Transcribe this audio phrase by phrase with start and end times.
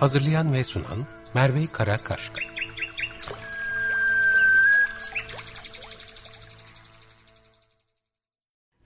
[0.00, 2.40] Hazırlayan ve sunan Merve Karakaşka.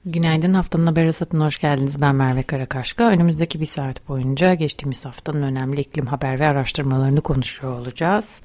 [0.05, 2.01] Günaydın haftanın haber hasatına hoş geldiniz.
[2.01, 3.09] Ben Merve Karakaşka.
[3.09, 8.41] Önümüzdeki bir saat boyunca geçtiğimiz haftanın önemli iklim haber ve araştırmalarını konuşuyor olacağız.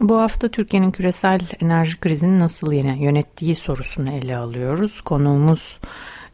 [0.00, 5.00] Bu hafta Türkiye'nin küresel enerji krizini nasıl yönettiği sorusunu ele alıyoruz.
[5.00, 5.78] Konuğumuz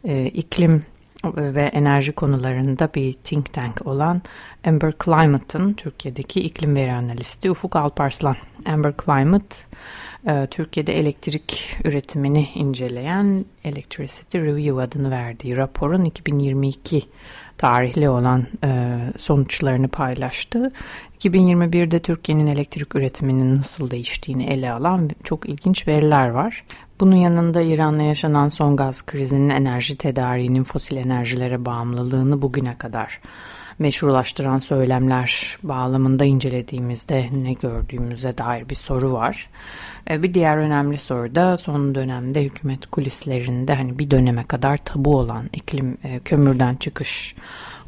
[0.03, 0.85] e, iklim
[1.35, 4.21] ve enerji konularında bir think tank olan
[4.67, 8.35] Amber Climate'ın Türkiye'deki iklim veri analisti Ufuk Alparslan.
[8.65, 9.55] Amber Climate,
[10.27, 17.03] e, Türkiye'de elektrik üretimini inceleyen Electricity Review adını verdiği raporun 2022
[17.57, 20.71] tarihli olan e, sonuçlarını paylaştı.
[21.19, 26.63] 2021'de Türkiye'nin elektrik üretiminin nasıl değiştiğini ele alan çok ilginç veriler var.
[26.99, 33.21] Bunun yanında İran'la yaşanan son gaz krizinin enerji tedariğinin fosil enerjilere bağımlılığını bugüne kadar
[33.79, 39.49] meşrulaştıran söylemler bağlamında incelediğimizde ne gördüğümüze dair bir soru var.
[40.09, 45.17] E, bir diğer önemli soru da son dönemde hükümet kulislerinde hani bir döneme kadar tabu
[45.17, 47.35] olan iklim e, kömürden çıkış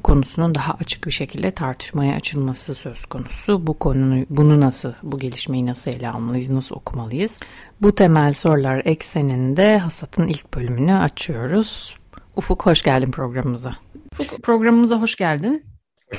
[0.04, 3.68] konusunun daha açık bir şekilde tartışmaya açılması söz konusu.
[3.68, 7.40] Bu konunu, bunu nasıl, bu gelişmeyi nasıl ele almalıyız, nasıl okumalıyız?
[7.82, 11.98] Bu temel sorular ekseninde hasatın ilk bölümünü açıyoruz.
[12.36, 13.74] Ufuk hoş geldin programımıza.
[14.20, 15.64] Ufuk programımıza hoş geldin.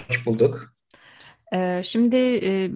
[0.09, 0.75] Hoş bulduk.
[1.53, 2.71] Ee, şimdi e,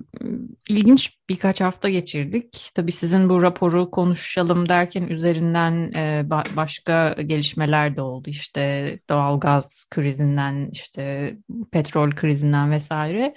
[0.68, 2.70] ilginç birkaç hafta geçirdik.
[2.74, 8.30] Tabii sizin bu raporu konuşalım derken üzerinden e, başka gelişmeler de oldu.
[8.30, 11.34] İşte doğal gaz krizinden, işte
[11.72, 13.34] petrol krizinden vesaire.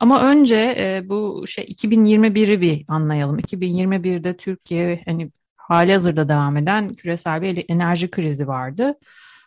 [0.00, 3.38] Ama önce e, bu şey 2021'i bir anlayalım.
[3.38, 8.94] 2021'de Türkiye hani hali hazırda devam eden küresel bir enerji krizi vardı.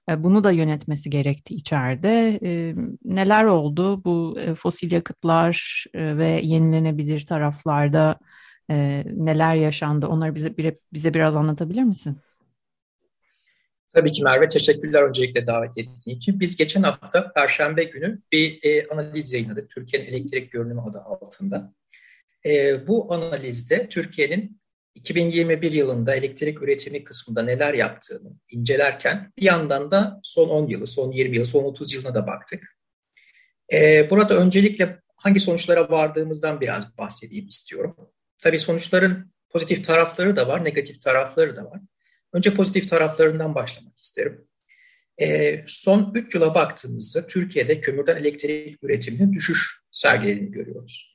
[0.09, 2.39] E, bunu da yönetmesi gerekti içeride.
[2.43, 2.75] E,
[3.05, 8.19] neler oldu bu e, fosil yakıtlar ve yenilenebilir taraflarda
[9.05, 10.07] neler yaşandı?
[10.07, 10.53] Onları bize
[10.93, 12.17] bize biraz anlatabilir misin?
[13.93, 16.39] Tabii ki Merve, teşekkürler öncelikle davet ettiğin için.
[16.39, 21.73] Biz geçen hafta Perşembe günü bir e, analiz yayınladık Türkiye'nin elektrik görünümü adı altında.
[22.45, 24.61] E, bu analizde Türkiye'nin
[24.95, 31.11] 2021 yılında elektrik üretimi kısmında neler yaptığını incelerken bir yandan da son 10 yılı, son
[31.11, 32.77] 20 yılı, son 30 yılına da baktık.
[33.73, 37.95] Ee, burada öncelikle hangi sonuçlara vardığımızdan biraz bahsedeyim istiyorum.
[38.37, 41.79] Tabii sonuçların pozitif tarafları da var, negatif tarafları da var.
[42.33, 44.47] Önce pozitif taraflarından başlamak isterim.
[45.21, 51.12] Ee, son 3 yıla baktığımızda Türkiye'de kömürden elektrik üretiminin düşüş sergilediğini görüyoruz.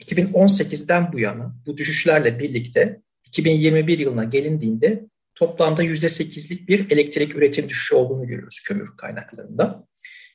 [0.00, 7.94] 2018'den bu yana bu düşüşlerle birlikte 2021 yılına gelindiğinde toplamda %8'lik bir elektrik üretim düşüşü
[7.94, 9.86] olduğunu görüyoruz kömür kaynaklarında.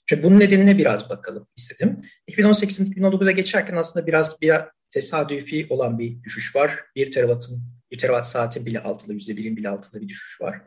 [0.10, 2.02] Şimdi bunun nedenine biraz bakalım istedim.
[2.30, 4.56] 2018'in 2019'a geçerken aslında biraz bir
[4.90, 6.80] tesadüfi olan bir düşüş var.
[6.96, 7.62] 1 terawattın,
[7.92, 10.62] 1 terawatt saatin bile altında, %1'in bile altında bir düşüş var.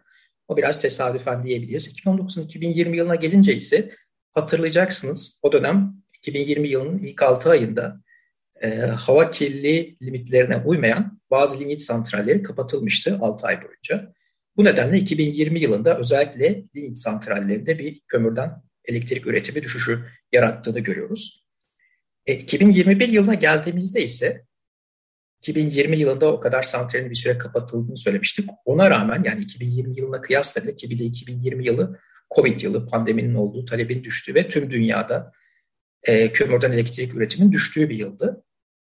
[0.48, 1.98] O biraz tesadüfen diyebiliriz.
[1.98, 3.90] 2019'un 2020 yılına gelince ise
[4.32, 8.00] hatırlayacaksınız o dönem 2020 yılının ilk 6 ayında
[8.62, 14.12] e, hava kirliliği limitlerine uymayan bazı lignit santralleri kapatılmıştı 6 ay boyunca.
[14.56, 21.44] Bu nedenle 2020 yılında özellikle lignit santrallerinde bir kömürden elektrik üretimi düşüşü yarattığını görüyoruz.
[22.26, 24.44] E, 2021 yılına geldiğimizde ise
[25.42, 28.50] 2020 yılında o kadar santralin bir süre kapatıldığını söylemiştik.
[28.64, 31.98] Ona rağmen yani 2020 yılına kıyasla bile ki bir de 2020 yılı
[32.34, 35.32] Covid yılı, pandeminin olduğu, talebin düştüğü ve tüm dünyada
[36.02, 38.44] e, kömürden elektrik üretimin düştüğü bir yıldı.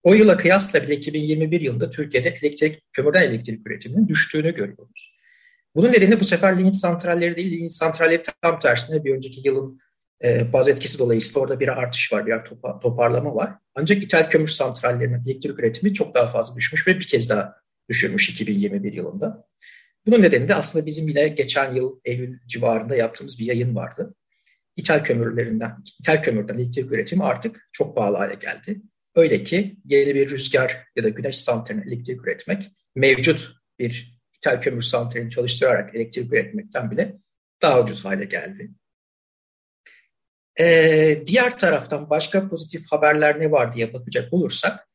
[0.06, 5.16] O yıla kıyasla bile 2021 yılında Türkiye'de elektrik, kömürden elektrik üretiminin düştüğünü görüyoruz.
[5.74, 9.80] Bunun nedeni bu sefer lignit santralleri değil, lignit santralleri tam tersine bir önceki yılın
[10.24, 13.54] e, baz etkisi dolayısıyla orada bir artış var, bir topa, toparlama var.
[13.74, 17.54] Ancak ithal kömür santrallerinin elektrik üretimi çok daha fazla düşmüş ve bir kez daha
[17.88, 19.48] düşürmüş 2021 yılında.
[20.06, 24.14] Bunun nedeni de aslında bizim yine geçen yıl Eylül civarında yaptığımız bir yayın vardı.
[24.76, 28.80] İthal kömürlerinden, ithal kömürden elektrik üretimi artık çok pahalı hale geldi.
[29.16, 34.82] Öyle ki yeni bir rüzgar ya da güneş santralini elektrik üretmek mevcut bir ithal kömür
[34.82, 37.16] santralini çalıştırarak elektrik üretmekten bile
[37.62, 38.70] daha ucuz hale geldi.
[40.60, 44.88] Ee, diğer taraftan başka pozitif haberler ne var diye bakacak olursak,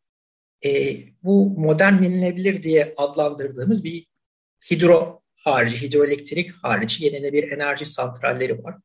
[0.66, 4.08] e, bu modern yenilebilir diye adlandırdığımız bir
[4.72, 8.76] hidro harici, hidroelektrik harici yenilenebilir enerji santralleri var.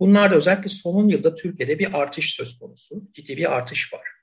[0.00, 4.21] Bunlarda özellikle son yılda Türkiye'de bir artış söz konusu, ciddi bir artış var.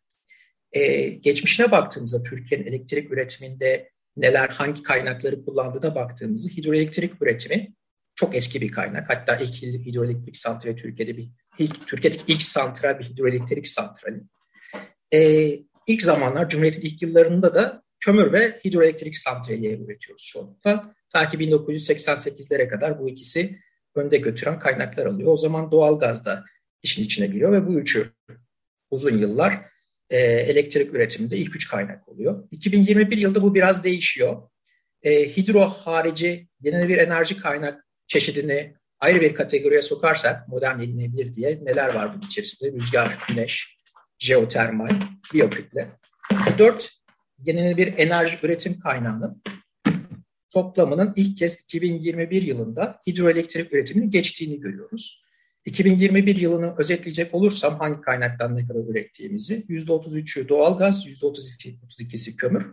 [0.74, 7.74] Ee, geçmişine baktığımızda Türkiye'nin elektrik üretiminde neler, hangi kaynakları kullandığına baktığımızda hidroelektrik üretimi
[8.16, 9.10] çok eski bir kaynak.
[9.10, 9.54] Hatta ilk
[9.86, 11.30] hidroelektrik santrali Türkiye'de bir
[11.60, 14.21] ilk Türkiye'deki ilk santral bir hidroelektrik santrali.
[15.13, 20.95] Ee, ilk zamanlar Cumhuriyet'in ilk yıllarında da kömür ve hidroelektrik santrali üretiyoruz çoğunlukla.
[21.10, 23.60] Ta ki 1988'lere kadar bu ikisi
[23.95, 25.31] önde götüren kaynaklar alıyor.
[25.31, 26.45] O zaman doğalgaz da
[26.83, 28.12] işin içine giriyor ve bu üçü
[28.92, 29.66] uzun yıllar
[30.09, 32.47] e, elektrik üretiminde ilk üç kaynak oluyor.
[32.51, 34.50] 2021 yılında bu biraz değişiyor.
[35.03, 41.94] E, hidro harici yenilenebilir enerji kaynak çeşidini ayrı bir kategoriye sokarsak modern yenilenebilir diye neler
[41.94, 42.71] var bunun içerisinde?
[42.71, 43.77] Rüzgar, güneş,
[44.19, 44.91] jeotermal,
[45.33, 45.89] biyokütle.
[46.57, 46.91] Dört
[47.45, 49.44] yenilenebilir enerji üretim kaynağının
[50.53, 55.19] toplamının ilk kez 2021 yılında hidroelektrik üretimini geçtiğini görüyoruz.
[55.65, 62.65] 2021 yılını özetleyecek olursam hangi kaynaktan ne kadar ürettiğimizi %33'ü doğalgaz, %32'si kömür,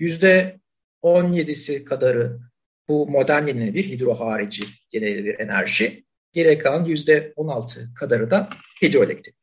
[0.00, 2.40] %17'si kadarı
[2.88, 4.62] bu modern yenilenebilir hidro harici
[4.92, 8.48] yenilenebilir enerji, geri kalan %16 kadarı da
[8.82, 9.34] hidroelektrik.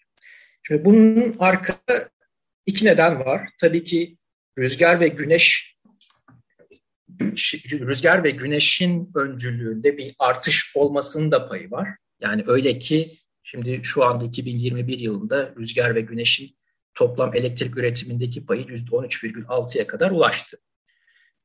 [0.63, 1.79] Şimdi bunun arka
[2.65, 3.49] iki neden var.
[3.61, 4.17] Tabii ki
[4.57, 5.77] rüzgar ve güneş
[7.71, 11.89] rüzgar ve güneşin öncülüğünde bir artış olmasının da payı var.
[12.23, 16.57] Yani öyle ki şimdi şu anda 2021 yılında rüzgar ve güneşin
[16.93, 20.57] toplam elektrik üretimindeki payı %13,6'ya kadar ulaştı.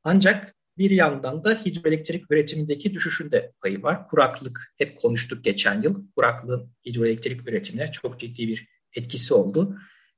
[0.03, 4.07] Ancak bir yandan da hidroelektrik üretimindeki düşüşünde payı var.
[4.07, 6.07] Kuraklık hep konuştuk geçen yıl.
[6.15, 9.77] Kuraklığın hidroelektrik üretimine çok ciddi bir etkisi oldu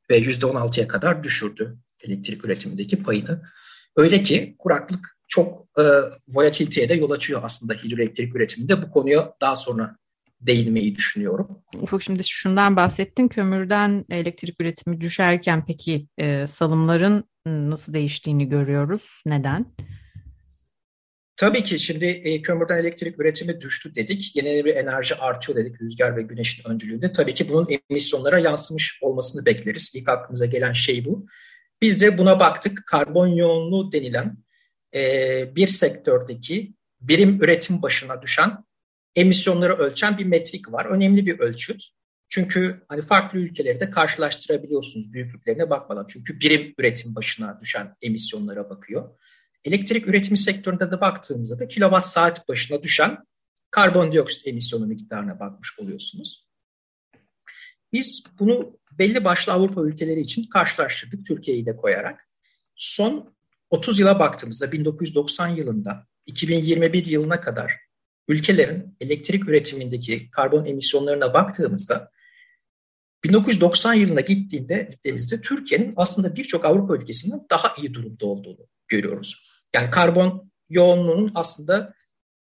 [0.09, 3.43] ve %16'ya kadar düşürdü elektrik üretimindeki payını.
[3.95, 5.83] Öyle ki kuraklık çok e,
[6.27, 8.81] volatiliteye de yol açıyor aslında hidroelektrik üretiminde.
[8.81, 9.97] Bu konuya daha sonra
[10.41, 11.63] değinmeyi düşünüyorum.
[11.81, 13.27] Ufuk şimdi şundan bahsettin.
[13.27, 19.21] Kömürden elektrik üretimi düşerken peki e, salımların nasıl değiştiğini görüyoruz.
[19.25, 19.65] Neden?
[21.35, 24.35] Tabii ki şimdi e, kömürden elektrik üretimi düştü dedik.
[24.35, 27.13] Yenilenebilir enerji artıyor dedik rüzgar ve güneşin öncülüğünde.
[27.13, 29.91] Tabii ki bunun emisyonlara yansımış olmasını bekleriz.
[29.95, 31.25] İlk aklımıza gelen şey bu.
[31.81, 32.83] Biz de buna baktık.
[32.87, 34.37] Karbon yoğunluğu denilen
[34.95, 38.63] e, bir sektördeki birim üretim başına düşen
[39.15, 40.85] emisyonları ölçen bir metrik var.
[40.85, 41.83] Önemli bir ölçüt.
[42.29, 46.05] Çünkü hani farklı ülkeleri de karşılaştırabiliyorsunuz büyüklüklerine bakmadan.
[46.09, 49.09] Çünkü birim üretim başına düşen emisyonlara bakıyor.
[49.65, 53.17] Elektrik üretimi sektöründe de baktığımızda da kilowatt saat başına düşen
[53.71, 56.47] karbondioksit emisyonu miktarına bakmış oluyorsunuz.
[57.93, 62.27] Biz bunu belli başlı Avrupa ülkeleri için karşılaştırdık Türkiye'yi de koyarak.
[62.75, 63.33] Son
[63.69, 67.90] 30 yıla baktığımızda 1990 yılında 2021 yılına kadar
[68.27, 72.11] ülkelerin elektrik üretimindeki karbon emisyonlarına baktığımızda
[73.23, 79.63] 1990 yılına gittiğinde gittiğimizde Türkiye'nin aslında birçok Avrupa ülkesinden daha iyi durumda olduğunu görüyoruz.
[79.75, 81.93] Yani karbon yoğunluğunun aslında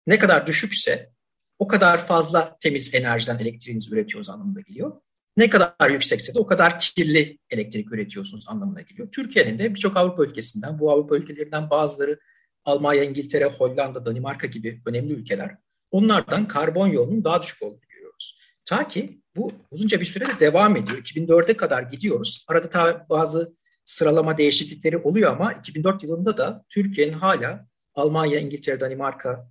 [0.07, 1.11] ne kadar düşükse
[1.59, 5.01] o kadar fazla temiz enerjiden elektriğinizi üretiyoruz anlamına geliyor.
[5.37, 9.11] Ne kadar yüksekse de o kadar kirli elektrik üretiyorsunuz anlamına geliyor.
[9.11, 12.19] Türkiye'nin de birçok Avrupa ülkesinden, bu Avrupa ülkelerinden bazıları
[12.65, 15.57] Almanya, İngiltere, Hollanda, Danimarka gibi önemli ülkeler
[15.95, 18.39] onlardan karbon yoğunluğunun daha düşük olduğunu görüyoruz.
[18.65, 20.97] Ta ki bu uzunca bir sürede devam ediyor.
[20.97, 22.45] 2004'e kadar gidiyoruz.
[22.47, 29.47] Arada ta bazı sıralama değişiklikleri oluyor ama 2004 yılında da Türkiye'nin hala Almanya, İngiltere, Danimarka,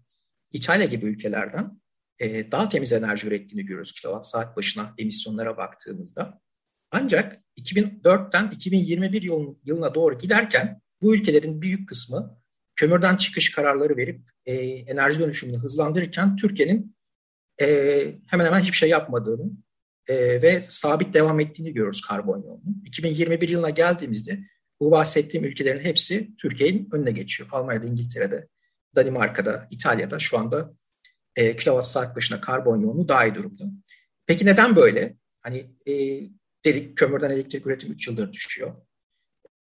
[0.52, 1.80] İtalya gibi ülkelerden
[2.18, 6.40] e, daha temiz enerji ürettiğini görüyoruz kilowatt saat başına emisyonlara baktığımızda.
[6.90, 9.22] Ancak 2004'ten 2021
[9.64, 12.38] yılına doğru giderken bu ülkelerin büyük kısmı
[12.76, 16.96] kömürden çıkış kararları verip e, enerji dönüşümünü hızlandırırken Türkiye'nin
[17.60, 17.66] e,
[18.26, 19.50] hemen hemen hiçbir şey yapmadığını
[20.08, 22.74] e, ve sabit devam ettiğini görüyoruz karbon yoğunluğu.
[22.84, 24.40] 2021 yılına geldiğimizde
[24.80, 27.48] bu bahsettiğim ülkelerin hepsi Türkiye'nin önüne geçiyor.
[27.52, 28.48] Almanya'da, İngiltere'de,
[28.96, 30.74] Danimarka'da, İtalya'da şu anda
[31.36, 33.64] e, kilowatt saat başına karbon yoğunluğu daha iyi durumda.
[34.26, 35.16] Peki neden böyle?
[35.42, 35.92] Hani e,
[36.64, 38.74] dedik kömürden elektrik üretimi 3 yıldır düşüyor.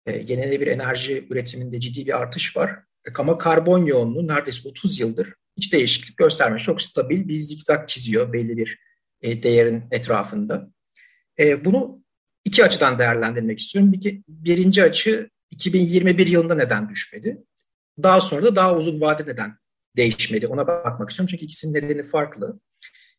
[0.06, 2.88] E, yenilenebilir enerji üretiminde ciddi bir artış var.
[3.07, 6.61] E, ama karbon yoğunluğu neredeyse 30 yıldır hiç değişiklik göstermiyor.
[6.61, 8.78] Çok stabil bir zikzak çiziyor belli bir
[9.23, 10.71] e, değerin etrafında.
[11.38, 12.05] E, bunu
[12.45, 13.93] iki açıdan değerlendirmek istiyorum.
[13.93, 17.45] Bir, birinci açı 2021 yılında neden düşmedi?
[18.02, 19.59] Daha sonra da daha uzun vade neden
[19.97, 20.47] değişmedi?
[20.47, 22.61] Ona bakmak istiyorum çünkü ikisinin nedeni farklı.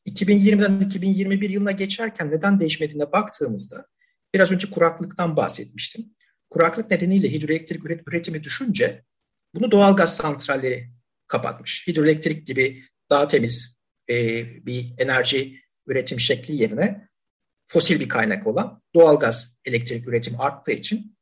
[0.08, 3.86] 2020'den 2021 yılına geçerken neden değişmediğine baktığımızda
[4.34, 6.06] biraz önce kuraklıktan bahsetmiştim.
[6.50, 9.04] Kuraklık nedeniyle hidroelektrik üretimi düşünce
[9.54, 10.90] bunu doğal gaz santralleri
[11.28, 11.88] kapatmış.
[11.88, 13.78] Hidroelektrik gibi daha temiz
[14.10, 14.16] e,
[14.66, 17.10] bir enerji üretim şekli yerine
[17.68, 21.18] fosil bir kaynak olan doğal gaz elektrik üretimi arttığı için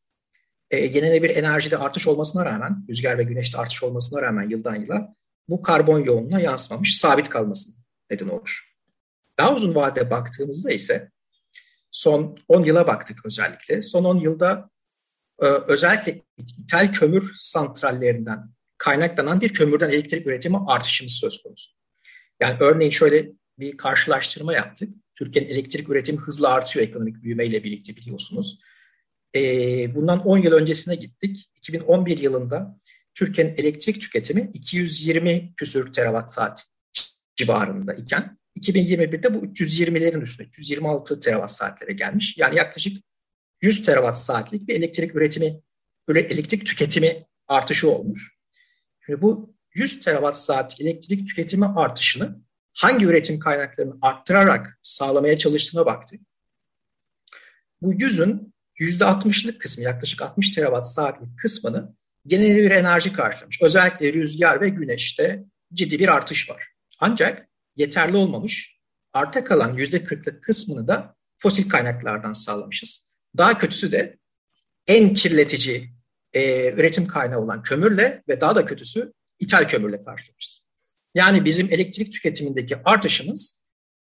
[0.72, 5.15] e, yenilenebilir enerjide artış olmasına rağmen, rüzgar ve güneşte artış olmasına rağmen yıldan yıla
[5.50, 7.75] bu karbon yoğunluğuna yansımamış, sabit kalmasına
[8.10, 8.74] neden olur.
[9.38, 11.12] Daha uzun vadede baktığımızda ise
[11.91, 13.81] son 10 yıla baktık özellikle.
[13.81, 14.69] Son 10 yılda
[15.39, 18.39] özellikle ithal kömür santrallerinden
[18.77, 21.72] kaynaklanan bir kömürden elektrik üretimi artışımız söz konusu.
[22.39, 24.89] Yani örneğin şöyle bir karşılaştırma yaptık.
[25.15, 28.60] Türkiye'nin elektrik üretimi hızla artıyor ekonomik büyümeyle birlikte biliyorsunuz.
[29.36, 29.41] E,
[29.96, 31.50] bundan 10 yıl öncesine gittik.
[31.56, 32.79] 2011 yılında
[33.15, 36.65] Türkiye'nin elektrik tüketimi 220 küsür terawatt saat
[37.36, 42.38] civarında iken 2021'de bu 320'lerin üstünde 326 terawatt saatlere gelmiş.
[42.38, 43.03] Yani yaklaşık
[43.62, 45.62] 100 terawatt saatlik bir elektrik üretimi,
[46.08, 48.38] elektrik tüketimi artışı olmuş.
[49.06, 52.42] Şimdi bu 100 terawatt saat elektrik tüketimi artışını
[52.74, 56.22] hangi üretim kaynaklarını arttırarak sağlamaya çalıştığına baktık.
[57.82, 61.96] Bu 100'ün %60'lık kısmı yaklaşık 60 terawatt saatlik kısmını
[62.28, 63.62] genel bir enerji karşılamış.
[63.62, 66.64] Özellikle rüzgar ve güneşte ciddi bir artış var.
[67.00, 68.78] Ancak yeterli olmamış.
[69.14, 73.07] Arta kalan %40'lık kısmını da fosil kaynaklardan sağlamışız.
[73.38, 74.17] Daha kötüsü de
[74.88, 75.89] en kirletici
[76.34, 80.67] e, üretim kaynağı olan kömürle ve daha da kötüsü ithal kömürle karşılamışız.
[81.15, 83.63] Yani bizim elektrik tüketimindeki artışımız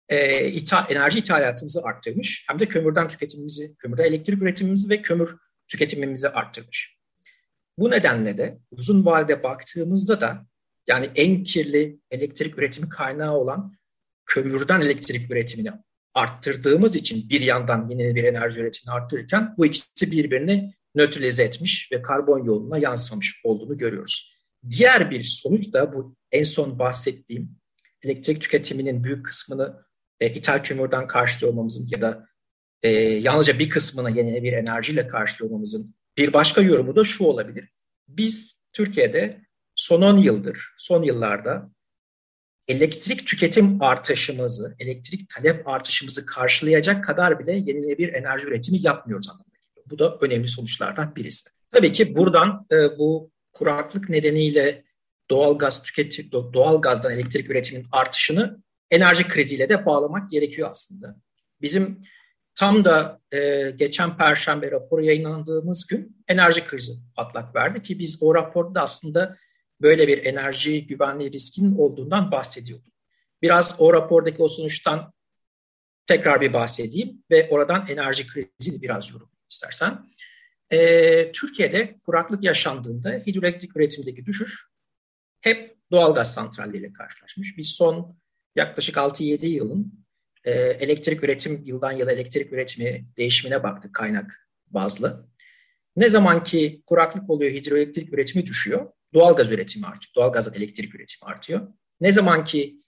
[0.08, 2.44] e, ithal, enerji ithalatımızı arttırmış.
[2.48, 5.36] Hem de kömürden tüketimimizi, kömürden elektrik üretimimizi ve kömür
[5.68, 6.96] tüketimimizi arttırmış.
[7.78, 10.46] Bu nedenle de uzun vadede baktığımızda da
[10.86, 13.76] yani en kirli elektrik üretimi kaynağı olan
[14.26, 15.70] kömürden elektrik üretimini
[16.14, 22.02] arttırdığımız için bir yandan yine bir enerji üretimini arttırırken bu ikisi birbirini nötralize etmiş ve
[22.02, 24.32] karbon yoluna yansımamış olduğunu görüyoruz.
[24.70, 27.50] Diğer bir sonuç da bu en son bahsettiğim
[28.02, 29.84] elektrik tüketiminin büyük kısmını
[30.20, 32.26] e, ithal kömürden karşılıyor olmamızın ya da
[32.82, 37.68] e, yalnızca bir kısmını yenilenebilir enerjiyle karşılıyor olmamızın bir başka yorumu da şu olabilir.
[38.08, 39.40] Biz Türkiye'de
[39.74, 41.70] son 10 yıldır, son yıllarda
[42.68, 49.86] elektrik tüketim artışımızı, elektrik talep artışımızı karşılayacak kadar bile yenilenebilir enerji üretimi yapmıyoruz anlamına geliyor.
[49.90, 51.50] Bu da önemli sonuçlardan birisi.
[51.70, 54.84] Tabii ki buradan e, bu kuraklık nedeniyle
[55.30, 61.16] doğal gaz tüketim, doğal gazdan elektrik üretiminin artışını enerji kriziyle de bağlamak gerekiyor aslında.
[61.60, 62.02] Bizim
[62.54, 68.34] tam da e, geçen Perşembe raporu yayınlandığımız gün enerji krizi patlak verdi ki biz o
[68.34, 69.36] raporda aslında
[69.82, 72.92] böyle bir enerji güvenliği riskinin olduğundan bahsediyorduk.
[73.42, 75.12] Biraz o rapordaki o sonuçtan
[76.06, 80.08] tekrar bir bahsedeyim ve oradan enerji krizini biraz yorumlayayım istersen.
[80.72, 84.66] Ee, Türkiye'de kuraklık yaşandığında hidroelektrik üretimindeki düşüş
[85.40, 87.58] hep doğalgaz santralleriyle karşılaşmış.
[87.58, 88.18] Biz son
[88.56, 90.04] yaklaşık 6-7 yılın
[90.44, 95.28] e, elektrik üretim, yıldan yıla elektrik üretimi değişimine baktık kaynak bazlı.
[95.96, 101.68] Ne zaman ki kuraklık oluyor, hidroelektrik üretimi düşüyor, doğalgaz üretimi artıyor, doğalgaz elektrik üretimi artıyor.
[102.00, 102.82] Ne zaman ki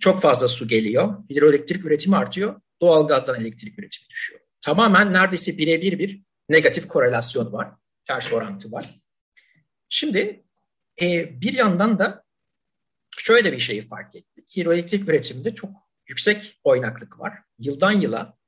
[0.00, 4.40] çok fazla su geliyor, hidroelektrik üretimi artıyor, doğalgazdan elektrik üretimi düşüyor.
[4.60, 7.70] Tamamen neredeyse birebir bir negatif korelasyon var,
[8.04, 8.94] ters orantı var.
[9.88, 10.44] Şimdi
[11.00, 12.24] e, bir yandan da
[13.18, 14.56] şöyle bir şeyi fark ettik.
[14.56, 15.70] Hidroelektrik üretiminde çok
[16.06, 17.38] yüksek oynaklık var.
[17.58, 18.38] Yıldan yıla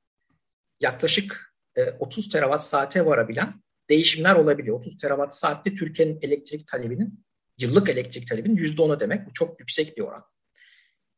[0.79, 4.79] yaklaşık e, 30 terawatt saate varabilen değişimler olabiliyor.
[4.79, 7.25] 30 terawatt saatte Türkiye'nin elektrik talebinin,
[7.57, 9.27] yıllık elektrik talebinin %10'u demek.
[9.27, 10.23] Bu çok yüksek bir oran.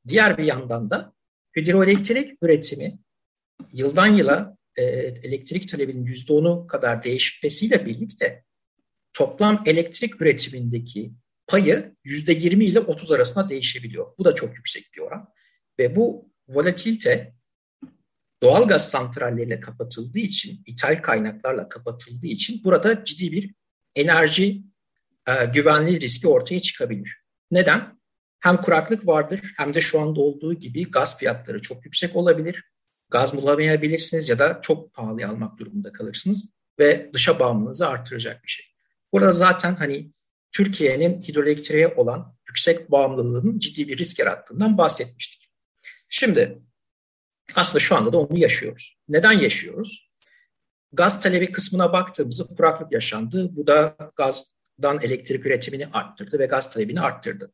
[0.07, 1.13] Diğer bir yandan da
[1.57, 2.99] hidroelektrik üretimi
[3.73, 8.43] yıldan yıla e, elektrik talebinin %10'u kadar değişmesiyle birlikte
[9.13, 11.13] toplam elektrik üretimindeki
[11.47, 14.17] payı %20 ile 30 arasında değişebiliyor.
[14.17, 15.29] Bu da çok yüksek bir oran.
[15.79, 17.33] Ve bu volatilite
[18.43, 23.53] doğal gaz santralleriyle kapatıldığı için, ithal kaynaklarla kapatıldığı için burada ciddi bir
[23.95, 24.63] enerji
[25.27, 27.17] e, güvenliği riski ortaya çıkabilir.
[27.51, 27.99] Neden?
[28.39, 32.63] Hem kuraklık vardır hem de şu anda olduğu gibi gaz fiyatları çok yüksek olabilir.
[33.09, 38.65] Gaz bulamayabilirsiniz ya da çok pahalı almak durumunda kalırsınız ve dışa bağımlılığınızı artıracak bir şey.
[39.13, 40.11] Burada zaten hani
[40.51, 45.49] Türkiye'nin hidroelektriğe olan yüksek bağımlılığının ciddi bir risk yarattığından bahsetmiştik.
[46.09, 46.61] Şimdi
[47.55, 48.97] aslında şu anda da onu yaşıyoruz.
[49.09, 50.09] Neden yaşıyoruz?
[50.91, 53.49] Gaz talebi kısmına baktığımızda kuraklık yaşandı.
[53.51, 57.53] Bu da gazdan elektrik üretimini arttırdı ve gaz talebini arttırdı.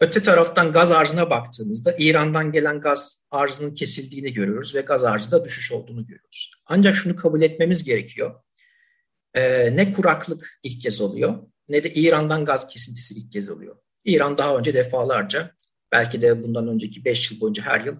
[0.00, 5.72] Öte taraftan gaz arzına baktığımızda İran'dan gelen gaz arzının kesildiğini görüyoruz ve gaz arzında düşüş
[5.72, 6.50] olduğunu görüyoruz.
[6.66, 8.40] Ancak şunu kabul etmemiz gerekiyor.
[9.34, 13.76] Ee, ne kuraklık ilk kez oluyor ne de İran'dan gaz kesintisi ilk kez oluyor.
[14.04, 15.54] İran daha önce defalarca
[15.94, 17.96] belki de bundan önceki 5 yıl boyunca her yıl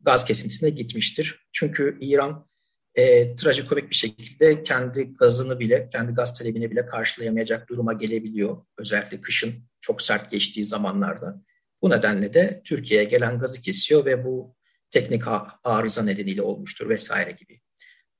[0.00, 1.48] gaz kesintisine gitmiştir.
[1.52, 2.48] Çünkü İran
[2.94, 8.64] e, trajikomik bir şekilde kendi gazını bile, kendi gaz talebini bile karşılayamayacak duruma gelebiliyor.
[8.78, 11.42] Özellikle kışın çok sert geçtiği zamanlarda.
[11.82, 14.56] Bu nedenle de Türkiye'ye gelen gazı kesiyor ve bu
[14.90, 15.22] teknik
[15.64, 17.60] arıza nedeniyle olmuştur vesaire gibi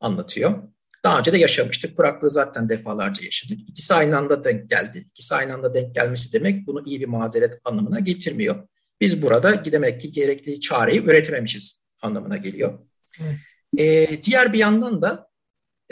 [0.01, 0.63] anlatıyor.
[1.05, 1.97] Daha önce de yaşamıştık.
[1.97, 3.59] Kuraklığı zaten defalarca yaşadık.
[3.69, 5.05] İkisi aynı anda denk geldi.
[5.11, 8.69] İkisi aynı anda denk gelmesi demek bunu iyi bir mazeret anlamına getirmiyor.
[9.01, 12.79] Biz burada demek ki gerekli çareyi üretememişiz anlamına geliyor.
[13.21, 13.37] Evet.
[13.79, 15.31] Ee, diğer bir yandan da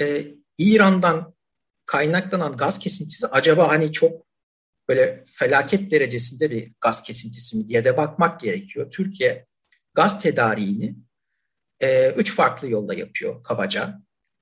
[0.00, 0.24] e,
[0.58, 1.34] İran'dan
[1.86, 4.26] kaynaklanan gaz kesintisi acaba hani çok
[4.88, 8.90] böyle felaket derecesinde bir gaz kesintisi mi diye de bakmak gerekiyor.
[8.90, 9.46] Türkiye
[9.94, 10.96] gaz tedariğini
[11.80, 14.00] e, üç farklı yolla yapıyor kabaca.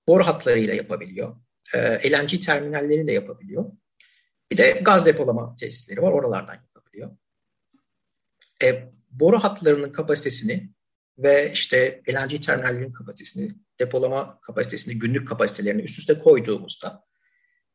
[0.08, 1.36] Boru hatlarıyla yapabiliyor.
[1.74, 3.72] E, LNG terminalleriyle yapabiliyor.
[4.52, 6.12] Bir de gaz depolama tesisleri var.
[6.12, 6.73] Oralardan yapabiliyor.
[8.62, 10.70] E, boru hatlarının kapasitesini
[11.18, 17.04] ve işte LNG terminallerinin kapasitesini, depolama kapasitesini, günlük kapasitelerini üst üste koyduğumuzda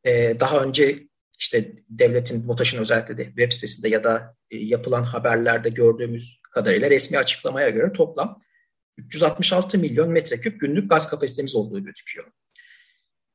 [0.04, 1.08] e, daha önce
[1.38, 7.18] işte devletin, BOTAŞ'ın özellikle de web sitesinde ya da e, yapılan haberlerde gördüğümüz kadarıyla resmi
[7.18, 8.36] açıklamaya göre toplam
[8.98, 12.26] 366 milyon metreküp günlük gaz kapasitemiz olduğu gözüküyor.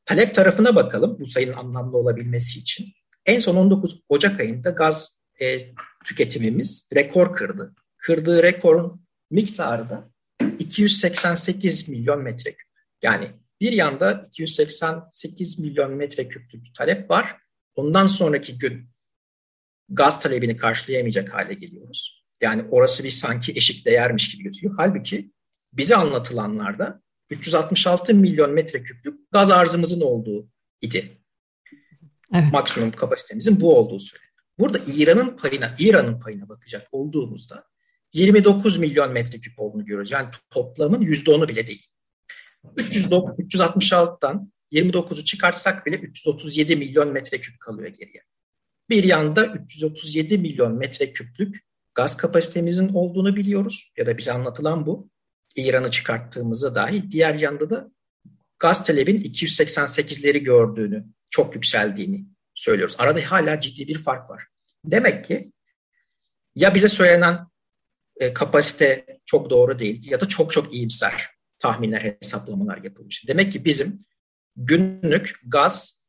[0.06, 2.88] Talep tarafına bakalım bu sayının anlamlı olabilmesi için.
[3.26, 5.74] En son 19 Ocak ayında gaz e,
[6.06, 7.76] tüketimimiz rekor kırdı.
[7.98, 10.10] Kırdığı rekorun miktarı da
[10.60, 12.68] 288 milyon metreküp.
[13.02, 13.28] Yani
[13.62, 17.38] bir yanda 288 milyon metreküplük talep var.
[17.76, 18.90] Ondan sonraki gün
[19.90, 22.26] gaz talebini karşılayamayacak hale geliyoruz.
[22.42, 24.74] Yani orası bir sanki eşik değermiş gibi gözüküyor.
[24.78, 25.32] Halbuki
[25.74, 30.50] bize anlatılanlarda 366 milyon metreküplük gaz arzımızın olduğu
[30.82, 31.18] idi.
[32.34, 32.52] Evet.
[32.52, 34.25] Maksimum kapasitemizin bu olduğu söyleniyor.
[34.60, 37.64] Burada İran'ın payına, İran'ın payına bakacak olduğumuzda
[38.14, 40.12] 29 milyon metreküp olduğunu görüyoruz.
[40.12, 41.88] Yani toplamın %10'u bile değil.
[42.64, 48.24] 366'dan 29'u çıkartsak bile 337 milyon metreküp kalıyor geriye.
[48.90, 51.66] Bir yanda 337 milyon metreküplük
[51.96, 55.10] gaz kapasitemizin olduğunu biliyoruz ya da bize anlatılan bu.
[55.56, 57.12] İran'ı çıkarttığımızda dahi.
[57.12, 57.92] Diğer yanda da
[58.60, 62.96] gaz talebin 288'leri gördüğünü, çok yükseldiğini söylüyoruz.
[62.98, 64.48] Arada hala ciddi bir fark var.
[64.86, 65.52] Demek ki
[66.56, 67.48] ya bize söylenen
[68.20, 73.28] e, kapasite çok doğru değil ya da çok çok iyimser tahminler, hesaplamalar yapılmış.
[73.28, 74.00] Demek ki bizim
[74.56, 76.02] günlük gaz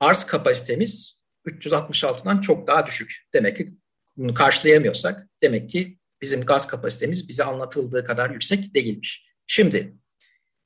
[0.00, 3.26] arz kapasitemiz 366'dan çok daha düşük.
[3.34, 3.74] Demek ki
[4.16, 9.28] bunu karşılayamıyorsak demek ki bizim gaz kapasitemiz bize anlatıldığı kadar yüksek değilmiş.
[9.46, 9.96] Şimdi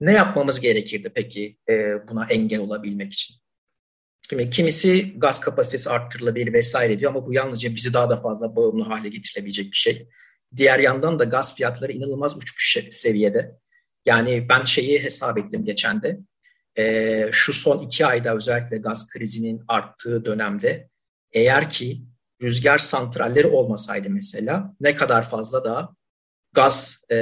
[0.01, 3.42] ne yapmamız gerekirdi peki e, buna engel olabilmek için?
[4.33, 8.85] Şimdi kimisi gaz kapasitesi arttırılabilir vesaire diyor ama bu yalnızca bizi daha da fazla bağımlı
[8.85, 10.09] hale getirebilecek bir şey.
[10.57, 13.59] Diğer yandan da gaz fiyatları inanılmaz uçmuş seviyede.
[14.07, 16.19] Yani ben şeyi hesap ettim geçen de.
[16.79, 20.89] E, şu son iki ayda özellikle gaz krizinin arttığı dönemde
[21.33, 22.03] eğer ki
[22.43, 25.95] rüzgar santralleri olmasaydı mesela ne kadar fazla daha
[26.53, 27.17] gaz e,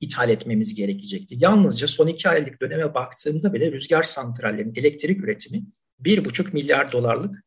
[0.00, 1.34] ithal etmemiz gerekecekti.
[1.38, 5.64] Yalnızca son iki aylık döneme baktığımda bile rüzgar santrallerinin elektrik üretimi
[6.00, 7.44] bir buçuk milyar dolarlık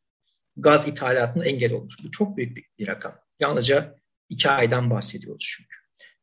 [0.58, 1.96] gaz ithalatına engel olmuş.
[2.04, 3.16] Bu çok büyük bir, bir rakam.
[3.40, 3.96] Yalnızca
[4.30, 5.76] iki aydan bahsediyoruz çünkü.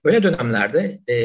[0.04, 1.16] Böyle dönemlerde e,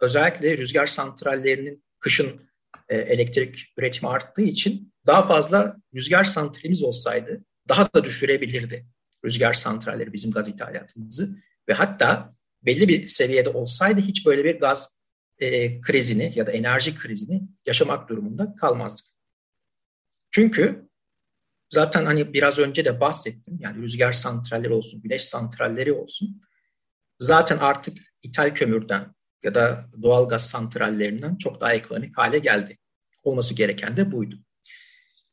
[0.00, 2.50] özellikle rüzgar santrallerinin kışın
[2.88, 8.86] e, elektrik üretimi arttığı için daha fazla rüzgar santralimiz olsaydı daha da düşürebilirdi
[9.24, 11.36] rüzgar santralleri bizim gaz ithalatımızı
[11.68, 15.00] ve hatta belli bir seviyede olsaydı hiç böyle bir gaz
[15.38, 19.06] e, krizini ya da enerji krizini yaşamak durumunda kalmazdık.
[20.36, 20.88] Çünkü
[21.68, 26.42] zaten hani biraz önce de bahsettim yani rüzgar santralleri olsun, güneş santralleri olsun
[27.18, 32.78] zaten artık ithal kömürden ya da doğal gaz santrallerinden çok daha ekonomik hale geldi.
[33.22, 34.38] Olması gereken de buydu.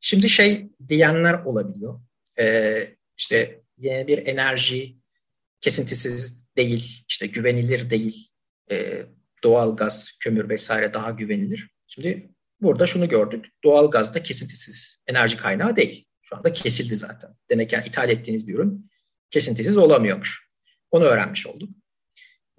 [0.02, 2.02] Şimdi şey diyenler olabiliyor.
[2.40, 4.98] Ee, işte yeni bir enerji
[5.62, 8.30] kesintisiz değil, işte güvenilir değil,
[8.72, 9.06] e,
[9.44, 11.70] doğal gaz, kömür vesaire daha güvenilir.
[11.88, 12.33] Şimdi
[12.64, 16.06] burada şunu gördük, doğal gaz da kesintisiz enerji kaynağı değil.
[16.22, 17.30] Şu anda kesildi zaten.
[17.50, 18.90] Demek yani ithal ettiğiniz bir ürün
[19.32, 20.50] kesintisiz olamıyormuş.
[20.92, 21.70] Onu öğrenmiş olduk.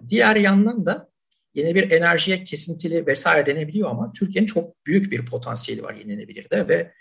[0.07, 1.09] Diğer yandan da
[1.53, 6.67] yeni bir enerjiye kesintili vesaire denebiliyor ama Türkiye'nin çok büyük bir potansiyeli var yenilenebilir de
[6.67, 6.93] ve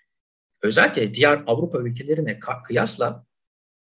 [0.63, 3.27] özellikle diğer Avrupa ülkelerine kıyasla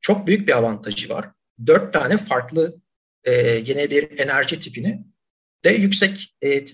[0.00, 1.30] çok büyük bir avantajı var.
[1.66, 2.80] dört tane farklı
[3.24, 5.04] e, yine bir enerji tipini
[5.64, 6.64] de yüksek e,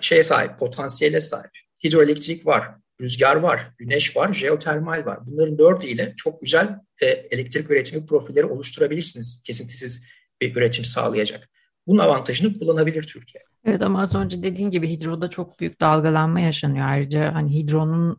[0.00, 1.50] şeye sahip, potansiyele sahip.
[1.84, 5.18] Hidroelektrik var, rüzgar var, güneş var, jeotermal var.
[5.26, 9.42] Bunların dördü ile çok güzel e, elektrik üretimi profilleri oluşturabilirsiniz.
[9.44, 10.04] Kesintisiz
[10.40, 11.48] bir üretim sağlayacak.
[11.86, 13.44] Bunun avantajını kullanabilir Türkiye.
[13.64, 16.86] Evet ama az önce dediğin gibi hidroda çok büyük dalgalanma yaşanıyor.
[16.88, 18.18] Ayrıca hani hidronun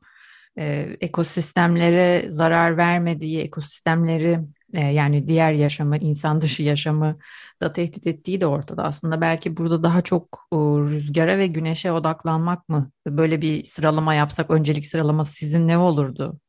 [0.58, 4.40] e, ekosistemlere zarar vermediği, ekosistemleri
[4.74, 7.20] e, yani diğer yaşamı, insan dışı yaşamı
[7.62, 8.84] da tehdit ettiği de ortada.
[8.84, 12.92] Aslında belki burada daha çok e, rüzgara ve güneşe odaklanmak mı?
[13.08, 16.40] Böyle bir sıralama yapsak, öncelik sıralaması sizin ne olurdu?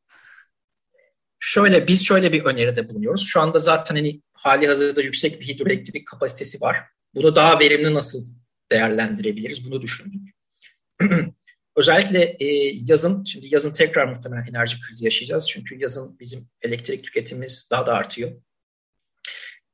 [1.39, 3.27] Şöyle biz şöyle bir öneride bulunuyoruz.
[3.27, 6.77] Şu anda zaten hani hali hazırda yüksek bir hidroelektrik kapasitesi var.
[7.15, 8.19] Bunu daha verimli nasıl
[8.71, 9.71] değerlendirebiliriz?
[9.71, 10.35] Bunu düşündük.
[11.81, 12.45] Özellikle e,
[12.85, 15.49] yazın, şimdi yazın tekrar muhtemelen enerji krizi yaşayacağız.
[15.49, 18.31] Çünkü yazın bizim elektrik tüketimimiz daha da artıyor.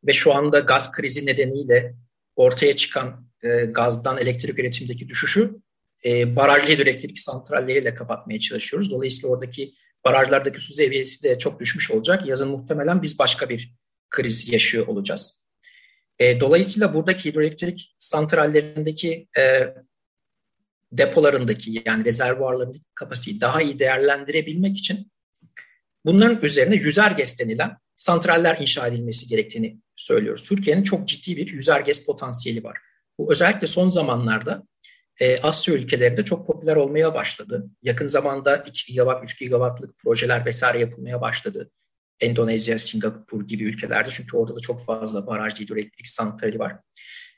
[0.03, 1.95] Ve şu anda gaz krizi nedeniyle
[2.35, 5.55] ortaya çıkan e, gazdan elektrik üretimindeki düşüşü
[6.05, 8.91] e, barajlı hidroelektrik santralleriyle kapatmaya çalışıyoruz.
[8.91, 9.73] Dolayısıyla oradaki
[10.05, 12.25] barajlardaki su seviyesi de çok düşmüş olacak.
[12.25, 13.73] Yazın muhtemelen biz başka bir
[14.09, 15.45] kriz yaşıyor olacağız.
[16.19, 19.73] E, dolayısıyla buradaki hidroelektrik santrallerindeki e,
[20.91, 25.11] depolarındaki yani rezervuarlarındaki kapasiteyi daha iyi değerlendirebilmek için
[26.05, 30.43] bunların üzerine yüzer GES denilen santraller inşa edilmesi gerektiğini söylüyoruz.
[30.43, 32.77] Türkiye'nin çok ciddi bir yüzer GES potansiyeli var.
[33.19, 34.63] Bu özellikle son zamanlarda
[35.19, 37.69] e, Asya ülkelerinde çok popüler olmaya başladı.
[37.83, 41.71] Yakın zamanda 2 gigawatt, 3 gigawattlık projeler vesaire yapılmaya başladı.
[42.19, 46.75] Endonezya, Singapur gibi ülkelerde çünkü orada da çok fazla baraj hidroelektrik santrali var.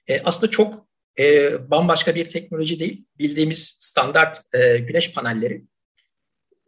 [0.08, 0.89] E, aslında çok
[1.20, 3.06] e, bambaşka bir teknoloji değil.
[3.20, 5.64] Bildiğimiz standart e, güneş panelleri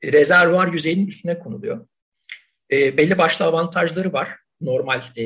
[0.04, 1.88] rezervuar yüzeyinin üstüne konuluyor.
[2.72, 4.30] E, belli başlı avantajları var.
[4.62, 5.26] Normal e,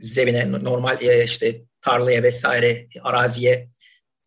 [0.00, 3.68] zemine, normal e, işte tarlaya vesaire araziye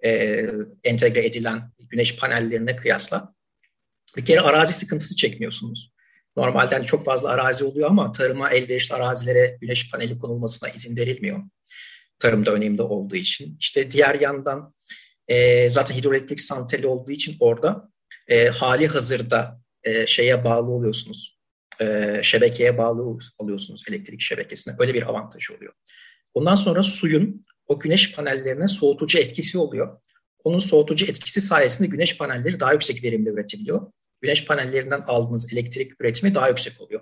[0.06, 0.46] e,
[0.84, 3.34] entegre edilen güneş panellerine kıyasla
[4.18, 5.94] bir kere arazi sıkıntısı çekmiyorsunuz.
[6.36, 11.44] Normalden hani çok fazla arazi oluyor ama tarıma elverişli arazilere güneş paneli konulmasına izin verilmiyor
[12.19, 13.58] tarımda önemli olduğu için.
[13.60, 14.73] İşte diğer yandan
[15.28, 17.89] e, zaten hidroelektrik santrali olduğu için orada
[18.28, 21.39] e, hali hazırda e, şeye bağlı oluyorsunuz.
[21.82, 24.76] E, şebekeye bağlı oluyorsunuz elektrik şebekesine.
[24.80, 25.73] Öyle bir avantajı oluyor.
[26.34, 29.99] Ondan sonra suyun o güneş panellerine soğutucu etkisi oluyor.
[30.43, 33.91] Onun soğutucu etkisi sayesinde güneş panelleri daha yüksek verimle üretebiliyor.
[34.21, 37.02] Güneş panellerinden aldığınız elektrik üretimi daha yüksek oluyor.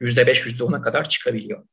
[0.00, 1.64] %5, %10'a kadar çıkabiliyor.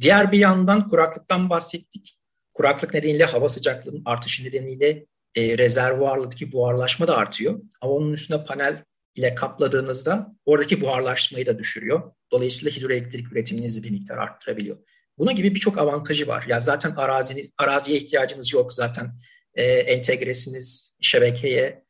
[0.00, 2.18] Diğer bir yandan kuraklıktan bahsettik.
[2.54, 7.60] Kuraklık nedeniyle hava sıcaklığının artışı nedeniyle e, rezervuardaki buharlaşma da artıyor.
[7.80, 8.84] Ama onun üstüne panel
[9.14, 12.12] ile kapladığınızda oradaki buharlaşmayı da düşürüyor.
[12.32, 14.76] Dolayısıyla hidroelektrik üretiminizi bir miktar arttırabiliyor.
[15.18, 16.44] Buna gibi birçok avantajı var.
[16.48, 18.72] Ya zaten araziniz, araziye ihtiyacınız yok.
[18.72, 19.12] Zaten
[19.54, 21.84] e, entegresiniz şebekeye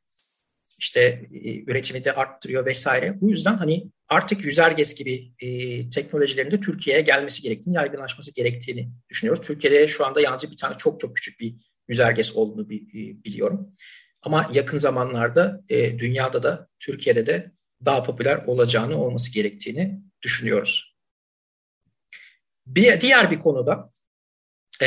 [0.80, 3.20] işte e, üretimi de arttırıyor vesaire.
[3.20, 9.46] Bu yüzden hani artık yüzerges gibi e, teknolojilerin de Türkiye'ye gelmesi gerektiğini, yaygınlaşması gerektiğini düşünüyoruz.
[9.46, 11.54] Türkiye'de şu anda yalnızca bir tane çok çok küçük bir
[11.88, 12.68] yüzerges olduğunu
[13.24, 13.74] biliyorum.
[14.22, 17.52] Ama yakın zamanlarda e, dünyada da Türkiye'de de
[17.84, 20.96] daha popüler olacağını olması gerektiğini düşünüyoruz.
[22.66, 23.92] Bir diğer bir konuda
[24.80, 24.86] e,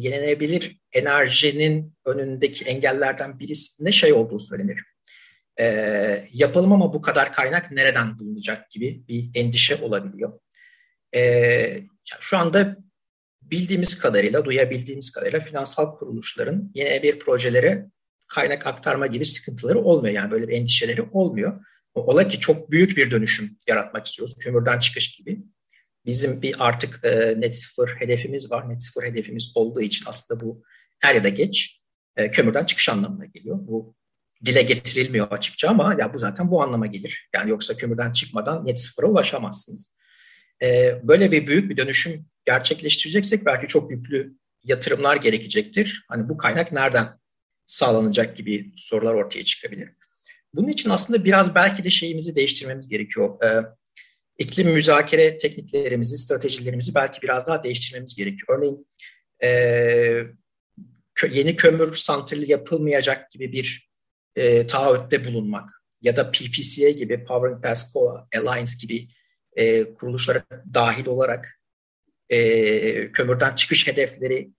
[0.00, 4.89] yenilenebilir enerjinin önündeki engellerden birisi ne şey olduğu söylenir
[5.60, 10.40] e, yapalım ama bu kadar kaynak nereden bulunacak gibi bir endişe olabiliyor.
[11.14, 11.82] E,
[12.20, 12.76] şu anda
[13.42, 17.86] bildiğimiz kadarıyla, duyabildiğimiz kadarıyla finansal kuruluşların yeni bir projelere
[18.28, 20.14] kaynak aktarma gibi sıkıntıları olmuyor.
[20.14, 21.64] Yani böyle bir endişeleri olmuyor.
[21.94, 24.36] Ola ki çok büyük bir dönüşüm yaratmak istiyoruz.
[24.40, 25.42] Kömürden çıkış gibi.
[26.06, 28.70] Bizim bir artık e, net sıfır hedefimiz var.
[28.70, 30.62] Net sıfır hedefimiz olduğu için aslında bu
[30.98, 31.80] her ya da geç
[32.16, 33.58] e, kömürden çıkış anlamına geliyor.
[33.60, 33.94] Bu
[34.44, 37.28] dile getirilmiyor açıkça ama ya bu zaten bu anlama gelir.
[37.34, 39.94] Yani yoksa kömürden çıkmadan net sıfıra ulaşamazsınız.
[40.62, 46.04] Ee, böyle bir büyük bir dönüşüm gerçekleştireceksek belki çok yüklü yatırımlar gerekecektir.
[46.08, 47.08] Hani bu kaynak nereden
[47.66, 49.88] sağlanacak gibi sorular ortaya çıkabilir.
[50.54, 53.42] Bunun için aslında biraz belki de şeyimizi değiştirmemiz gerekiyor.
[53.44, 53.62] Ee,
[54.38, 58.58] iklim müzakere tekniklerimizi, stratejilerimizi belki biraz daha değiştirmemiz gerekiyor.
[58.58, 58.86] Örneğin
[59.42, 59.50] e,
[61.30, 63.89] yeni kömür santrali yapılmayacak gibi bir
[64.36, 67.96] e, taahhütte bulunmak ya da PPCA gibi Powering Past
[68.36, 69.08] Alliance gibi
[69.56, 70.42] e, kuruluşlara
[70.74, 71.60] dahil olarak
[72.28, 74.50] e, kömürden çıkış hedefleri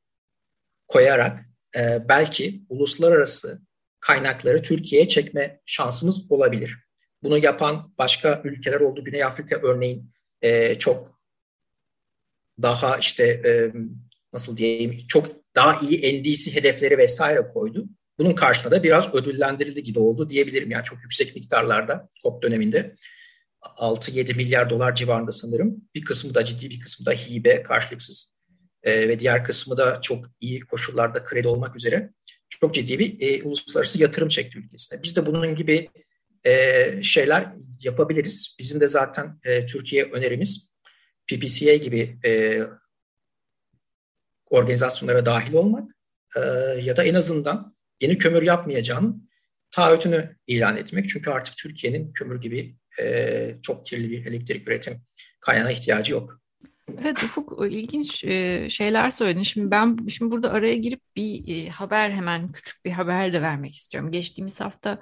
[0.88, 1.40] koyarak
[1.78, 3.62] e, belki uluslararası
[4.00, 6.78] kaynakları Türkiye'ye çekme şansımız olabilir.
[7.24, 9.04] Bunu yapan başka ülkeler oldu.
[9.04, 11.22] Güney Afrika örneğin e, çok
[12.62, 13.72] daha işte e,
[14.34, 17.86] nasıl diyeyim çok daha iyi NDC hedefleri vesaire koydu.
[18.22, 20.72] Bunun karşılığında da biraz ödüllendirildi gibi oldu diyebilirim.
[20.72, 22.96] Yani çok yüksek miktarlarda COP döneminde
[23.62, 25.82] 6-7 milyar dolar civarında sanırım.
[25.96, 28.34] Bir kısmı da ciddi bir kısmı da hibe karşılıksız
[28.84, 32.10] e, ve diğer kısmı da çok iyi koşullarda kredi olmak üzere
[32.50, 35.04] çok ciddi bir e, uluslararası yatırım çekti ülkesine.
[35.04, 35.90] Biz de bunun gibi
[36.46, 38.56] e, şeyler yapabiliriz.
[38.60, 40.74] Bizim de zaten e, Türkiye önerimiz
[41.28, 42.62] PPCA gibi e,
[44.50, 45.92] organizasyonlara dahil olmak
[46.36, 46.40] e,
[46.82, 49.30] ya da en azından yeni kömür yapmayacağının
[49.72, 51.10] taahhütünü ilan etmek.
[51.10, 55.02] Çünkü artık Türkiye'nin kömür gibi e, çok kirli bir elektrik üretim
[55.40, 56.42] kaynağına ihtiyacı yok.
[57.02, 59.42] Evet Ufuk ilginç e, şeyler söyledin.
[59.42, 63.76] Şimdi ben şimdi burada araya girip bir e, haber hemen küçük bir haber de vermek
[63.76, 64.12] istiyorum.
[64.12, 65.02] Geçtiğimiz hafta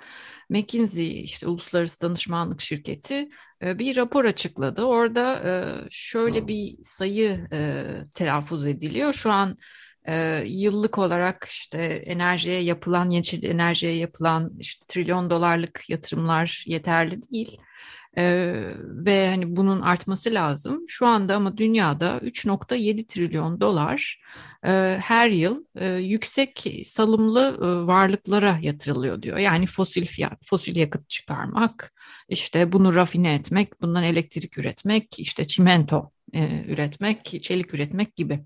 [0.50, 3.30] McKinsey işte uluslararası danışmanlık şirketi
[3.64, 4.84] e, bir rapor açıkladı.
[4.84, 7.48] Orada şöyle bir sayı
[8.14, 9.14] telaffuz ediliyor.
[9.14, 9.58] Şu an
[10.45, 17.58] yıllık olarak işte enerjiye yapılan, yeşil enerjiye yapılan işte trilyon dolarlık yatırımlar yeterli değil.
[18.17, 20.84] Ee, ve hani bunun artması lazım.
[20.88, 24.22] Şu anda ama dünyada 3.7 trilyon dolar
[24.65, 29.38] e, her yıl e, yüksek salımlı e, varlıklara yatırılıyor diyor.
[29.38, 31.93] Yani fosil fiyat, fosil yakıt çıkarmak,
[32.30, 38.39] işte bunu rafine etmek, bundan elektrik üretmek, işte çimento e, üretmek, çelik üretmek gibi.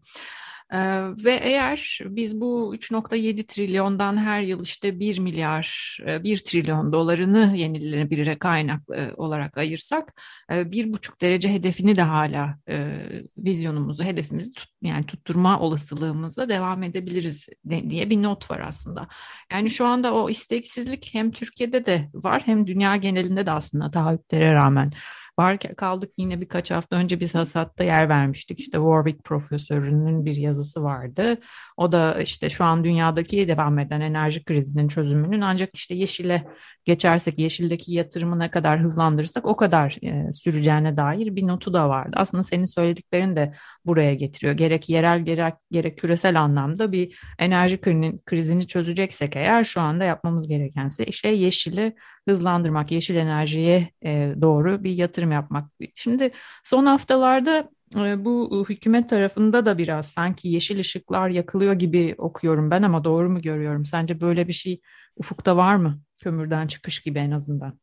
[0.73, 0.78] Ee,
[1.26, 7.54] ve eğer biz bu 3.7 trilyondan her yıl işte 1 milyar, 1 e, trilyon dolarını
[7.58, 10.21] yenilenebilir kaynak e, olarak ayırsak,
[10.52, 12.99] e, bir buçuk derece hedefini de hala e,
[13.38, 19.08] vizyonumuzu, hedefimizi tut, yani tutturma olasılığımızla devam edebiliriz de, diye bir not var aslında.
[19.52, 24.54] Yani şu anda o isteksizlik hem Türkiye'de de var hem dünya genelinde de aslında taahhütlere
[24.54, 24.91] rağmen
[25.39, 28.60] Var kaldık yine birkaç hafta önce biz hasatta yer vermiştik.
[28.60, 31.38] İşte Warwick profesörünün bir yazısı vardı.
[31.78, 36.48] O da işte şu an dünyadaki devam eden enerji krizinin çözümünün ancak işte yeşile
[36.86, 42.12] geçersek, yeşildeki yatırımı ne kadar hızlandırırsak o kadar e, süreceğine dair bir notu da vardı.
[42.15, 43.54] Aslında senin söylediklerin de
[43.86, 44.54] buraya getiriyor.
[44.54, 47.82] Gerek yerel gerek, gerek küresel anlamda bir enerji
[48.26, 51.96] krizini çözeceksek eğer şu anda yapmamız gerekense şey yeşili
[52.28, 55.72] hızlandırmak, yeşil enerjiye e, doğru bir yatırım yapmak.
[55.96, 56.32] Şimdi
[56.64, 62.82] son haftalarda e, bu hükümet tarafında da biraz sanki yeşil ışıklar yakılıyor gibi okuyorum ben
[62.82, 63.86] ama doğru mu görüyorum?
[63.86, 64.82] Sence böyle bir şey
[65.16, 66.02] ufukta var mı?
[66.22, 67.80] Kömürden çıkış gibi en azından.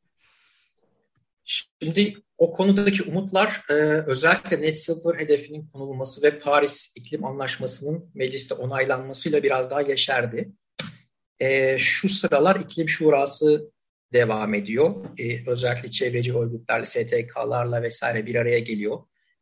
[1.45, 3.73] Şimdi o konudaki umutlar e,
[4.07, 10.53] özellikle net sıfır hedefinin konulması ve Paris İklim Anlaşması'nın mecliste onaylanmasıyla biraz daha yeşerdi.
[11.41, 13.71] E, şu sıralar iklim şurası
[14.13, 14.95] devam ediyor.
[15.19, 18.99] E, özellikle çevreci örgütlerle, STK'larla vesaire bir araya geliyor.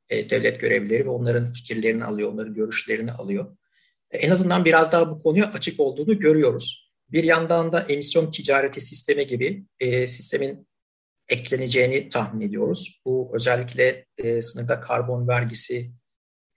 [0.09, 3.57] E, devlet görevlileri ve onların fikirlerini alıyor, onların görüşlerini alıyor.
[4.11, 6.93] E, en azından biraz daha bu konuya açık olduğunu görüyoruz.
[7.09, 10.69] Bir yandan da emisyon ticareti sistemi gibi e, sistemin
[11.29, 13.01] ekleneceğini tahmin ediyoruz.
[13.07, 15.91] Bu özellikle e, sınırda karbon vergisi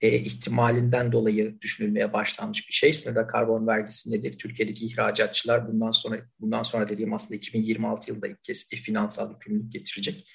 [0.02, 2.92] e, ihtimalinden dolayı düşünülmeye başlanmış bir şey.
[2.92, 4.38] Sınırda karbon vergisi nedir?
[4.38, 10.28] Türkiye'deki ihracatçılar bundan sonra bundan sonra dediğim aslında 2026 yılında ilk kez finansal yükümlülük getirecek.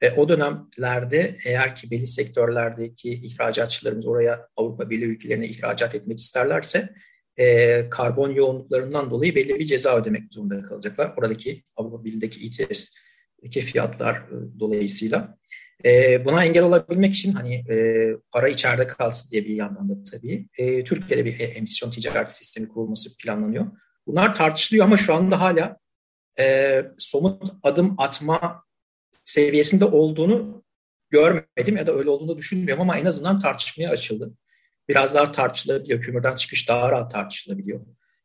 [0.00, 6.94] E, o dönemlerde eğer ki belli sektörlerdeki ihracatçılarımız oraya Avrupa Birliği ülkelerine ihracat etmek isterlerse
[7.36, 11.12] e, karbon yoğunluklarından dolayı belli bir ceza ödemek zorunda kalacaklar.
[11.16, 12.88] Oradaki Avrupa Birliği'deki İTS
[13.50, 15.38] fiyatlar e, dolayısıyla.
[15.84, 20.48] E, buna engel olabilmek için hani e, para içeride kalsın diye bir yandan da tabii
[20.58, 23.66] e, Türkiye'de bir emisyon ticaret sistemi kurulması planlanıyor.
[24.06, 25.76] Bunlar tartışılıyor ama şu anda hala
[26.38, 28.64] e, somut adım atma
[29.24, 30.64] seviyesinde olduğunu
[31.10, 34.34] görmedim ya da öyle olduğunu düşünmüyorum ama en azından tartışmaya açıldı.
[34.88, 36.00] Biraz daha tartışılabiliyor.
[36.00, 37.80] Kömürden çıkış daha rahat tartışılabiliyor.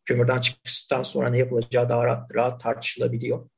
[0.05, 3.49] Kömürden çıkıştan sonra ne yapılacağı daha rahat, rahat tartışılabiliyor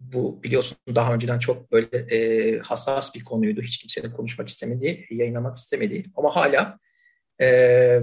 [0.00, 3.62] bu biliyorsun daha önceden çok böyle e, hassas bir konuydu.
[3.62, 6.04] Hiç kimsenin konuşmak istemediği, yayınlamak istemediği.
[6.16, 6.78] Ama hala
[7.40, 8.00] e,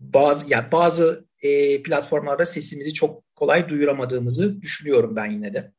[0.00, 5.72] bazı yani bazı e, platformlarda sesimizi çok kolay duyuramadığımızı düşünüyorum ben yine de.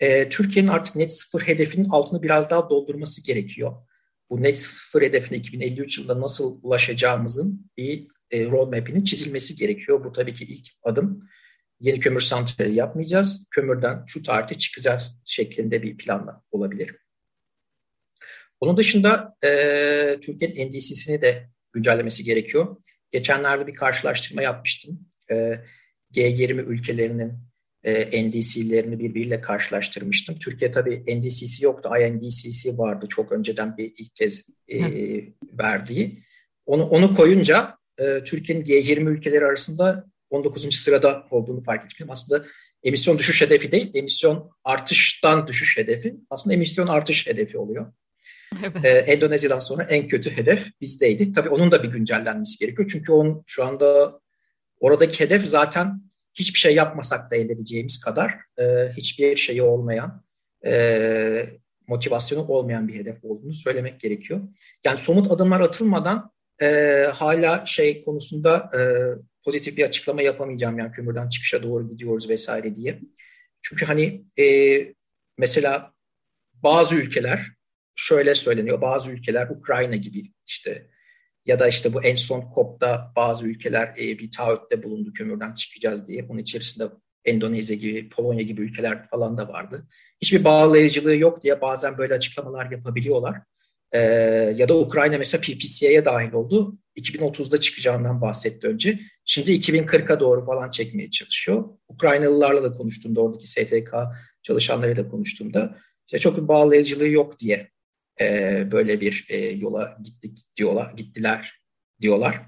[0.00, 3.72] E, Türkiye'nin artık net sıfır hedefinin altını biraz daha doldurması gerekiyor.
[4.30, 10.04] Bu net sıfır hedefine 2053 yılında nasıl ulaşacağımızın bir e, roadmap'inin çizilmesi gerekiyor.
[10.04, 11.28] Bu tabii ki ilk adım
[11.80, 13.44] yeni kömür santrali yapmayacağız.
[13.50, 16.96] Kömürden şu tarihte çıkacağız şeklinde bir planla olabilir.
[18.60, 22.76] Onun dışında e, Türkiye'nin NDC'sini de güncellemesi gerekiyor.
[23.10, 25.00] Geçenlerde bir karşılaştırma yapmıştım.
[25.30, 25.60] E,
[26.14, 27.32] G20 ülkelerinin
[27.84, 30.38] e, NDC'lerini birbiriyle karşılaştırmıştım.
[30.38, 31.90] Türkiye tabii NDC'si yoktu.
[32.00, 33.06] INDC'si vardı.
[33.08, 34.78] Çok önceden bir ilk kez e,
[35.58, 36.22] verdiği.
[36.66, 40.74] Onu, onu koyunca e, Türkiye'nin G20 ülkeleri arasında 19.
[40.74, 42.10] sırada olduğunu fark ettim.
[42.10, 42.44] Aslında
[42.82, 46.16] emisyon düşüş hedefi değil, emisyon artıştan düşüş hedefi.
[46.30, 47.92] Aslında emisyon artış hedefi oluyor.
[48.62, 48.84] Evet.
[48.84, 51.32] Ee, Endonezya'dan sonra en kötü hedef bizdeydi.
[51.32, 52.90] Tabii onun da bir güncellenmesi gerekiyor.
[52.92, 54.20] Çünkü onun şu anda
[54.80, 56.02] oradaki hedef zaten
[56.34, 60.24] hiçbir şey yapmasak da elde edeceğimiz kadar e, hiçbir şeyi olmayan,
[60.66, 61.46] e,
[61.86, 64.40] motivasyonu olmayan bir hedef olduğunu söylemek gerekiyor.
[64.84, 66.66] Yani somut adımlar atılmadan e,
[67.14, 68.80] hala şey konusunda e,
[69.44, 70.78] pozitif bir açıklama yapamayacağım.
[70.78, 73.00] Yani kömürden çıkışa doğru gidiyoruz vesaire diye.
[73.62, 74.44] Çünkü hani e,
[75.38, 75.92] mesela
[76.52, 77.46] bazı ülkeler
[77.96, 78.80] şöyle söyleniyor.
[78.80, 80.88] Bazı ülkeler Ukrayna gibi işte
[81.46, 86.08] ya da işte bu en son COP'da bazı ülkeler e, bir taahhütte bulundu kömürden çıkacağız
[86.08, 86.28] diye.
[86.28, 86.84] Bunun içerisinde
[87.24, 89.88] Endonezya gibi, Polonya gibi ülkeler falan da vardı.
[90.20, 93.42] Hiçbir bağlayıcılığı yok diye bazen böyle açıklamalar yapabiliyorlar.
[93.92, 93.98] Ee,
[94.56, 96.78] ya da Ukrayna mesela PPCA'ya dahil oldu.
[96.96, 99.00] 2030'da çıkacağından bahsetti önce.
[99.24, 101.64] Şimdi 2040'a doğru falan çekmeye çalışıyor.
[101.88, 103.94] Ukraynalılarla da konuştuğumda, oradaki STK
[104.42, 107.70] çalışanlarıyla konuştuğumda işte çok bir bağlayıcılığı yok diye
[108.20, 111.60] e, böyle bir e, yola gittik diyorlar, gittiler
[112.00, 112.40] diyorlar.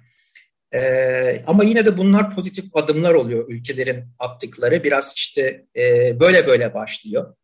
[0.75, 4.85] E, ama yine de bunlar pozitif adımlar oluyor ülkelerin attıkları.
[4.85, 7.35] Biraz işte e, böyle böyle başlıyor.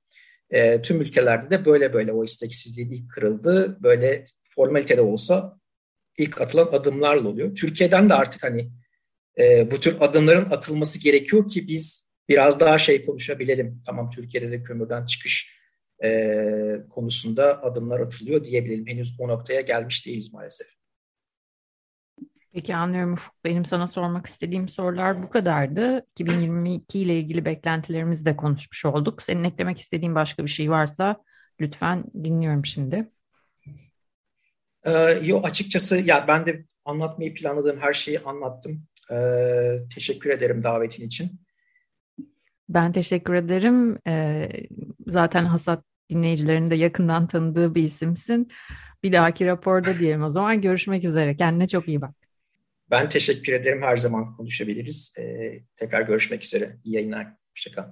[0.50, 3.78] E, tüm ülkelerde de böyle böyle o isteksizliği ilk kırıldı.
[3.82, 5.58] Böyle formalitede olsa
[6.18, 7.54] ilk atılan adımlarla oluyor.
[7.54, 8.70] Türkiye'den de artık hani
[9.38, 13.82] e, bu tür adımların atılması gerekiyor ki biz biraz daha şey konuşabilelim.
[13.86, 15.56] Tamam Türkiye'de de kömürden çıkış
[16.04, 18.86] e, konusunda adımlar atılıyor diyebilirim.
[18.86, 20.75] Henüz o noktaya gelmiş değiliz maalesef.
[22.56, 23.34] Peki anlıyorum Ufuk.
[23.44, 26.06] Benim sana sormak istediğim sorular bu kadardı.
[26.10, 29.22] 2022 ile ilgili beklentilerimizi de konuşmuş olduk.
[29.22, 31.16] Senin eklemek istediğin başka bir şey varsa
[31.60, 33.10] lütfen dinliyorum şimdi.
[34.84, 38.82] Ee, yo açıkçası ya ben de anlatmayı planladığım her şeyi anlattım.
[39.10, 41.40] Ee, teşekkür ederim davetin için.
[42.68, 43.98] Ben teşekkür ederim.
[44.06, 44.48] Ee,
[45.06, 48.48] zaten Hasat dinleyicilerin de yakından tanıdığı bir isimsin.
[49.02, 50.60] Bir dahaki raporda diyelim o zaman.
[50.60, 51.36] Görüşmek üzere.
[51.36, 52.25] Kendine çok iyi bak.
[52.90, 53.82] Ben teşekkür ederim.
[53.82, 55.14] Her zaman konuşabiliriz.
[55.18, 56.76] Ee, tekrar görüşmek üzere.
[56.84, 57.26] İyi yayınlar.
[57.50, 57.84] Hoşçakal.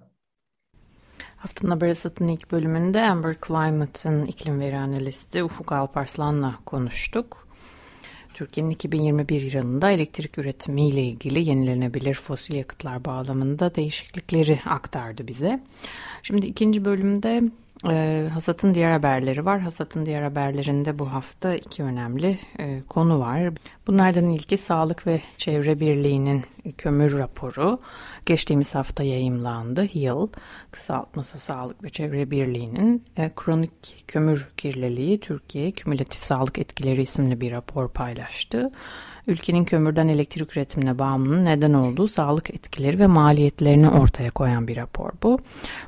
[1.37, 7.49] Haftanın Haber Hasat'ın ilk bölümünde Amber Climate'ın iklim veri analisti Ufuk Alparslan'la konuştuk.
[8.35, 15.63] Türkiye'nin 2021 yılında elektrik üretimi ile ilgili yenilenebilir fosil yakıtlar bağlamında değişiklikleri aktardı bize.
[16.23, 17.43] Şimdi ikinci bölümde
[17.91, 19.61] e, Hasat'ın diğer haberleri var.
[19.61, 23.53] Hasat'ın diğer haberlerinde bu hafta iki önemli e, konu var.
[23.87, 26.45] Bunlardan ilki Sağlık ve Çevre Birliği'nin
[26.79, 27.79] kömür raporu.
[28.27, 29.85] Geçtiğimiz hafta yayımlandı.
[29.85, 30.29] HEAL,
[30.71, 37.53] kısaltması Sağlık ve Çevre Birliği'nin e, kronik kömür kirliliği Türkiye Kümülatif Sağlık Etkileri isimli bir
[37.53, 38.71] rapor paylaştı
[39.27, 45.11] ülkenin kömürden elektrik üretimine bağımlılığının neden olduğu sağlık etkileri ve maliyetlerini ortaya koyan bir rapor
[45.23, 45.39] bu.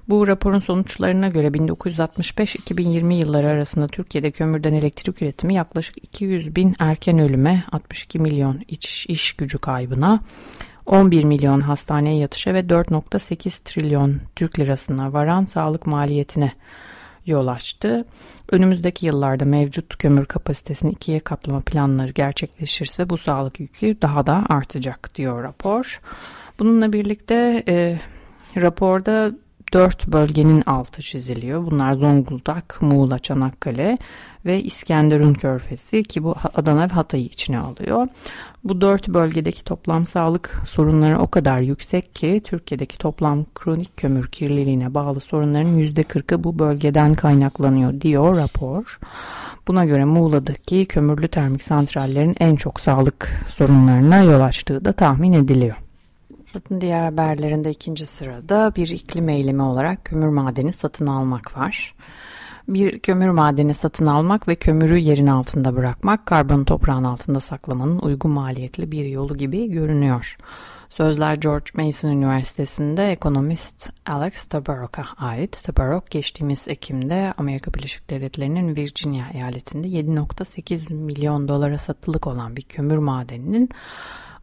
[0.08, 7.18] Bu raporun sonuçlarına göre 1965-2020 yılları arasında Türkiye'de kömürden elektrik üretimi yaklaşık 200 bin erken
[7.18, 10.20] ölüme, 62 milyon iç iş gücü kaybına,
[10.86, 16.52] 11 milyon hastaneye yatışa ve 4.8 trilyon Türk lirasına varan sağlık maliyetine
[17.26, 18.04] yol açtı.
[18.50, 25.14] Önümüzdeki yıllarda mevcut kömür kapasitesini ikiye katlama planları gerçekleşirse bu sağlık yükü daha da artacak
[25.14, 26.00] diyor rapor.
[26.58, 27.98] Bununla birlikte e,
[28.56, 29.32] raporda
[29.72, 31.70] dört bölgenin altı çiziliyor.
[31.70, 33.98] Bunlar Zonguldak, Muğla, Çanakkale
[34.46, 38.06] ve İskenderun Körfezi ki bu Adana ve Hatay'ı içine alıyor.
[38.64, 44.94] Bu dört bölgedeki toplam sağlık sorunları o kadar yüksek ki Türkiye'deki toplam kronik kömür kirliliğine
[44.94, 48.98] bağlı sorunların %40'ı bu bölgeden kaynaklanıyor diyor rapor.
[49.68, 55.85] Buna göre Muğla'daki kömürlü termik santrallerin en çok sağlık sorunlarına yol açtığı da tahmin ediliyor.
[56.56, 61.94] Satın diğer haberlerinde ikinci sırada bir iklim eylemi olarak kömür madeni satın almak var.
[62.68, 68.30] Bir kömür madeni satın almak ve kömürü yerin altında bırakmak karbonu toprağın altında saklamanın uygun
[68.30, 70.36] maliyetli bir yolu gibi görünüyor.
[70.88, 75.62] Sözler George Mason Üniversitesi'nde ekonomist Alex Tabarrok'a ait.
[75.62, 82.98] Tabarrok geçtiğimiz Ekim'de Amerika Birleşik Devletleri'nin Virginia eyaletinde 7.8 milyon dolara satılık olan bir kömür
[82.98, 83.70] madeninin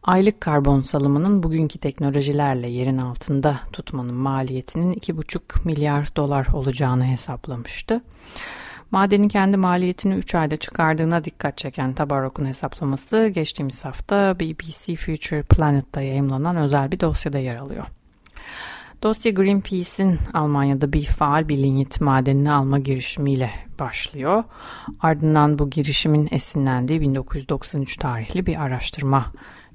[0.04, 8.00] aylık karbon salımının bugünkü teknolojilerle yerin altında tutmanın maliyetinin 2,5 milyar dolar olacağını hesaplamıştı.
[8.90, 16.00] Madenin kendi maliyetini 3 ayda çıkardığına dikkat çeken Tabarok'un hesaplaması geçtiğimiz hafta BBC Future Planet'ta
[16.00, 17.84] yayımlanan özel bir dosyada yer alıyor.
[19.02, 24.44] Dosya Greenpeace'in Almanya'da bir faal bir lignit madenini alma girişimiyle başlıyor.
[25.00, 29.24] Ardından bu girişimin esinlendiği 1993 tarihli bir araştırma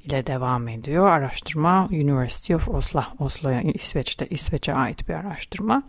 [0.10, 1.08] ile devam ediyor.
[1.08, 5.84] Araştırma University of Oslo, Oslo'ya İsveç'te İsveç'e ait bir araştırma.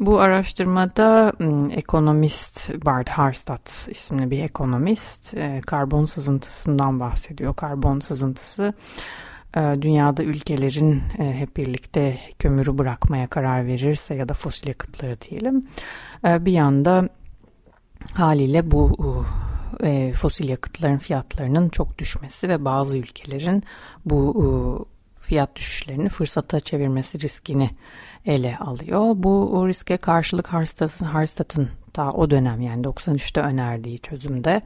[0.00, 1.32] Bu araştırmada
[1.72, 7.54] ekonomist Bart Harstad isimli bir ekonomist e, karbon sızıntısından bahsediyor.
[7.54, 8.74] Karbon sızıntısı
[9.56, 15.66] e, dünyada ülkelerin hep birlikte kömürü bırakmaya karar verirse ya da fosil yakıtları diyelim
[16.24, 17.08] bir yanda
[18.14, 18.96] haliyle bu
[19.82, 23.62] e, fosil yakıtların fiyatlarının çok düşmesi ve bazı ülkelerin
[24.04, 24.46] bu e,
[25.22, 27.70] fiyat düşüşlerini fırsata çevirmesi riskini
[28.26, 29.12] ele alıyor.
[29.16, 34.62] Bu riske karşılık Harstad'ın ta o dönem yani 93'te önerdiği çözümde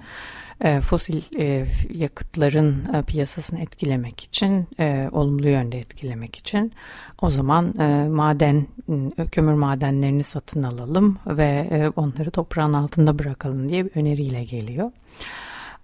[0.61, 4.69] e, fosil e, yakıtların e, piyasasını etkilemek için,
[5.13, 6.73] olumlu yönde etkilemek için
[7.23, 7.75] o zaman
[8.11, 8.67] maden,
[9.33, 14.91] kömür madenlerini satın alalım ve onları toprağın altında bırakalım diye bir öneriyle geliyor.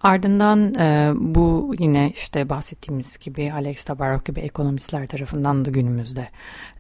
[0.03, 6.29] Ardından e, bu yine işte bahsettiğimiz gibi Alex Tabarrok gibi ekonomistler tarafından da günümüzde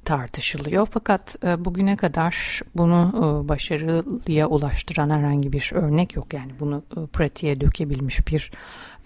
[0.04, 0.88] tartışılıyor.
[0.90, 6.34] Fakat e, bugüne kadar bunu e, başarıya ulaştıran herhangi bir örnek yok.
[6.34, 8.50] Yani bunu e, pratiğe dökebilmiş bir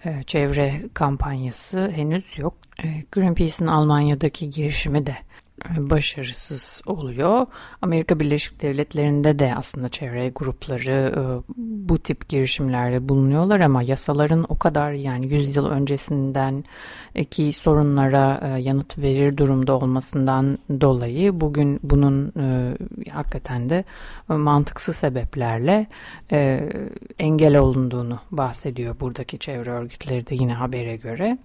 [0.05, 2.53] e, çevre kampanyası henüz yok.
[2.83, 5.15] E, Greenpeace'in Almanya'daki girişimi de
[5.77, 7.45] başarısız oluyor.
[7.81, 11.21] Amerika Birleşik Devletleri'nde de aslında çevre grupları e,
[11.57, 16.63] bu tip girişimlerde bulunuyorlar ama yasaların o kadar yani 100 yıl öncesinden
[17.31, 22.77] ki sorunlara e, yanıt verir durumda olmasından dolayı bugün bunun e,
[23.11, 23.83] hakikaten de
[24.27, 25.87] mantıksız sebeplerle
[27.19, 31.37] engel olunduğunu bahsediyor buradaki çevre örgütleri de yine habere göre.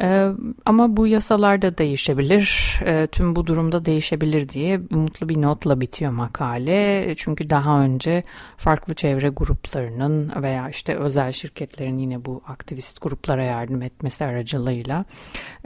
[0.00, 0.28] Ee,
[0.64, 2.80] ama bu yasalarda değişebilir.
[2.86, 7.14] Ee, tüm bu durumda değişebilir diye umutlu bir notla bitiyor makale.
[7.16, 8.22] Çünkü daha önce
[8.56, 15.04] farklı çevre gruplarının veya işte özel şirketlerin yine bu aktivist gruplara yardım etmesi aracılığıyla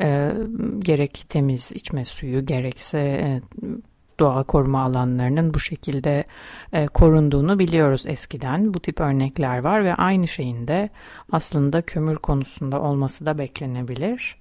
[0.01, 0.33] e,
[0.78, 3.41] gerek temiz içme suyu gerekse e,
[4.21, 6.25] doğa koruma alanlarının bu şekilde
[6.73, 8.75] e, korunduğunu biliyoruz eskiden.
[8.75, 10.91] Bu tip örnekler var ve aynı şeyin de
[11.33, 14.37] aslında kömür konusunda olması da beklenebilir.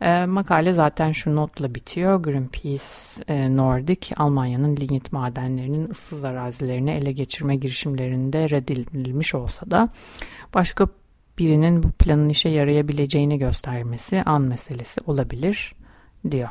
[0.00, 2.22] E, makale zaten şu notla bitiyor.
[2.22, 2.84] Greenpeace
[3.28, 9.88] e, Nordic Almanya'nın lignit madenlerinin ıssız arazilerini ele geçirme girişimlerinde reddedilmiş olsa da
[10.54, 10.88] başka
[11.38, 15.74] birinin bu planın işe yarayabileceğini göstermesi an meselesi olabilir
[16.30, 16.48] diyor.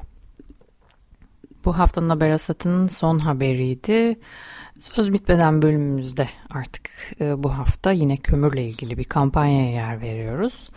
[1.66, 4.20] Bu haftanın haber asatının son haberiydi.
[4.80, 6.89] Söz bitmeden bölümümüzde artık
[7.22, 10.70] e, bu hafta yine kömürle ilgili bir kampanyaya yer veriyoruz.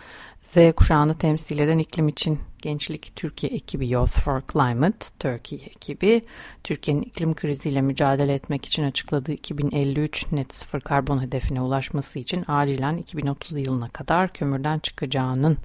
[0.43, 6.21] Z kuşağını temsil eden iklim için Gençlik Türkiye ekibi Youth for Climate, Turkey ekibi,
[6.63, 12.97] Türkiye'nin iklim kriziyle mücadele etmek için açıkladığı 2053 net sıfır karbon hedefine ulaşması için acilen
[12.97, 15.57] 2030 yılına kadar kömürden çıkacağının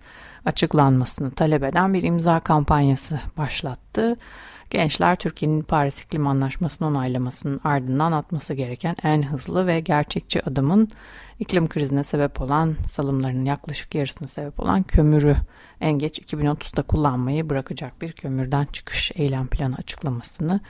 [0.45, 4.17] açıklanmasını talep eden bir imza kampanyası başlattı.
[4.73, 10.89] Gençler Türkiye'nin Paris İklim Anlaşması'nı onaylamasının ardından atması gereken en hızlı ve gerçekçi adımın
[11.39, 15.37] iklim krizine sebep olan salımlarının yaklaşık yarısına sebep olan kömürü
[15.81, 20.61] en geç 2030'da kullanmayı bırakacak bir kömürden çıkış eylem planı açıklamasını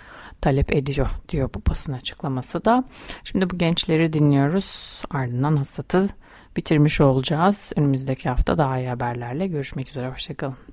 [0.41, 2.85] talep ediyor diyor bu basın açıklaması da.
[3.25, 6.09] Şimdi bu gençleri dinliyoruz ardından hasatı
[6.57, 7.73] bitirmiş olacağız.
[7.77, 10.09] Önümüzdeki hafta daha iyi haberlerle görüşmek üzere.
[10.09, 10.72] Hoşçakalın.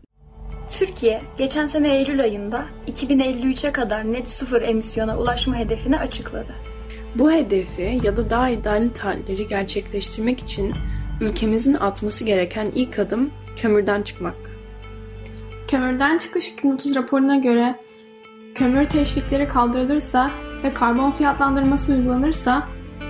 [0.70, 6.54] Türkiye, geçen sene Eylül ayında 2053'e kadar net sıfır emisyona ulaşma hedefini açıkladı.
[7.16, 10.74] Bu hedefi ya da daha ideal talepleri gerçekleştirmek için
[11.22, 14.36] ülkemizin atması gereken ilk adım kömürden çıkmak.
[15.68, 17.76] Kömürden çıkış 2030 raporuna göre
[18.56, 20.32] kömür teşvikleri kaldırılırsa
[20.64, 22.68] ve karbon fiyatlandırması uygulanırsa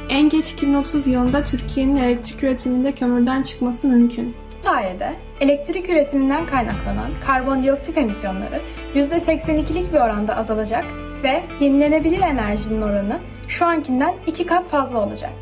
[0.09, 7.97] en geç 2030 yılında Türkiye'nin elektrik üretiminde kömürden çıkması mümkün sayede elektrik üretiminden kaynaklanan karbondioksit
[7.97, 8.61] emisyonları
[8.95, 10.85] %82'lik bir oranda azalacak
[11.23, 15.33] ve yenilenebilir enerjinin oranı şu ankinden iki kat fazla olacak.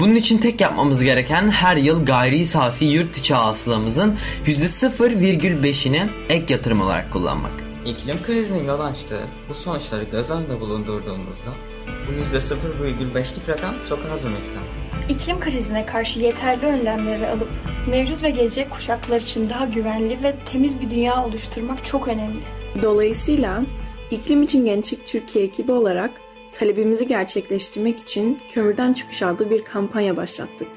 [0.00, 6.80] Bunun için tek yapmamız gereken her yıl gayri safi yurt içi hasılamızın %0,5'ini ek yatırım
[6.80, 7.52] olarak kullanmak.
[7.86, 11.50] İklim krizinin yol açtığı bu sonuçları göz önünde bulundurduğumuzda
[11.84, 14.85] bu %0,5'lik rakam çok az bir miktar.
[15.08, 17.48] İklim krizine karşı yeterli önlemleri alıp
[17.88, 22.42] mevcut ve gelecek kuşaklar için daha güvenli ve temiz bir dünya oluşturmak çok önemli.
[22.82, 23.62] Dolayısıyla
[24.10, 26.10] iklim için Gençlik Türkiye ekibi olarak
[26.52, 30.68] talebimizi gerçekleştirmek için Kömürden Çıkış adlı bir kampanya başlattık.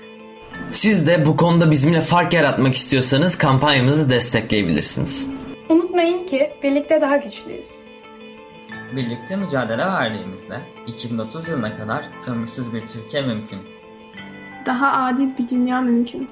[0.72, 5.28] Siz de bu konuda bizimle fark yaratmak istiyorsanız kampanyamızı destekleyebilirsiniz.
[5.70, 7.70] Unutmayın ki birlikte daha güçlüyüz.
[8.96, 10.56] birlikte mücadele verdiğimizde
[10.88, 13.79] 2030 yılına kadar kömürsüz bir Türkiye mümkün.
[14.66, 16.28] Daha adil bir dünya mümkün.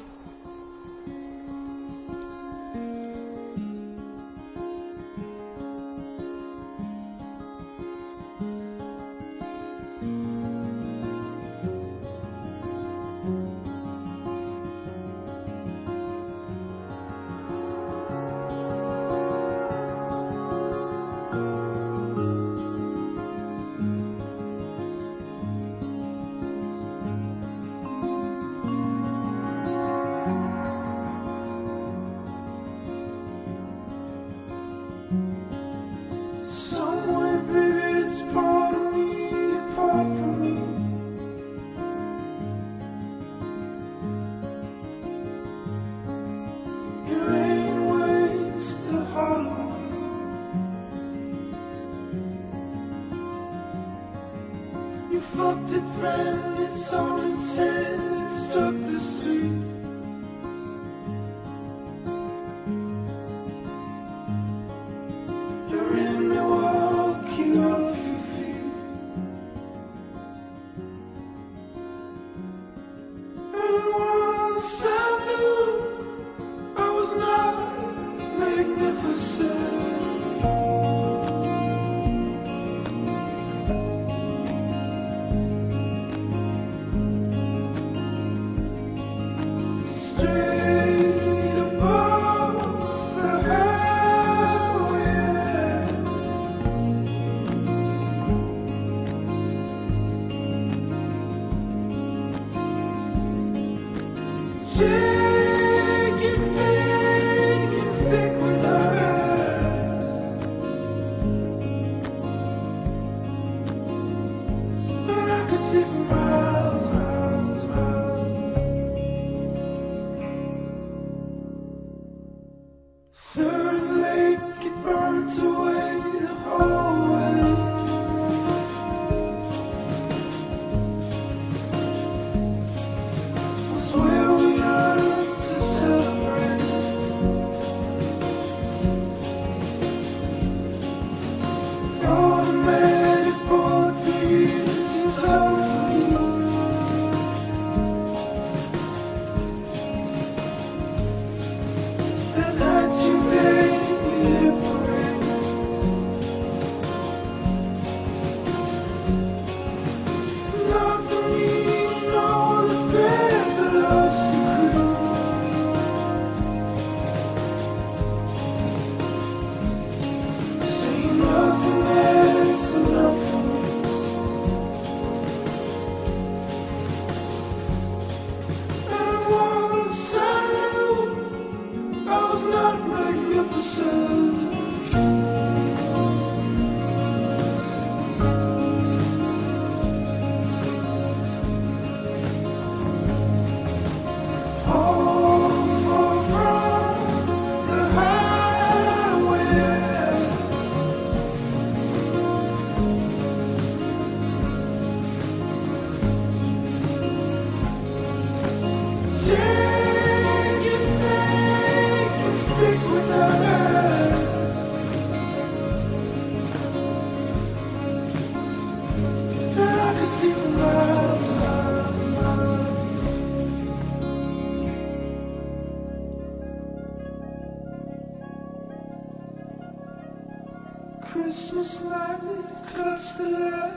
[231.78, 233.77] slightly close the light.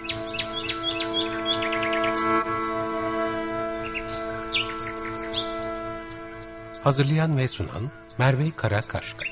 [6.83, 9.30] Hazırlayan ve sunan Merve Karakaşka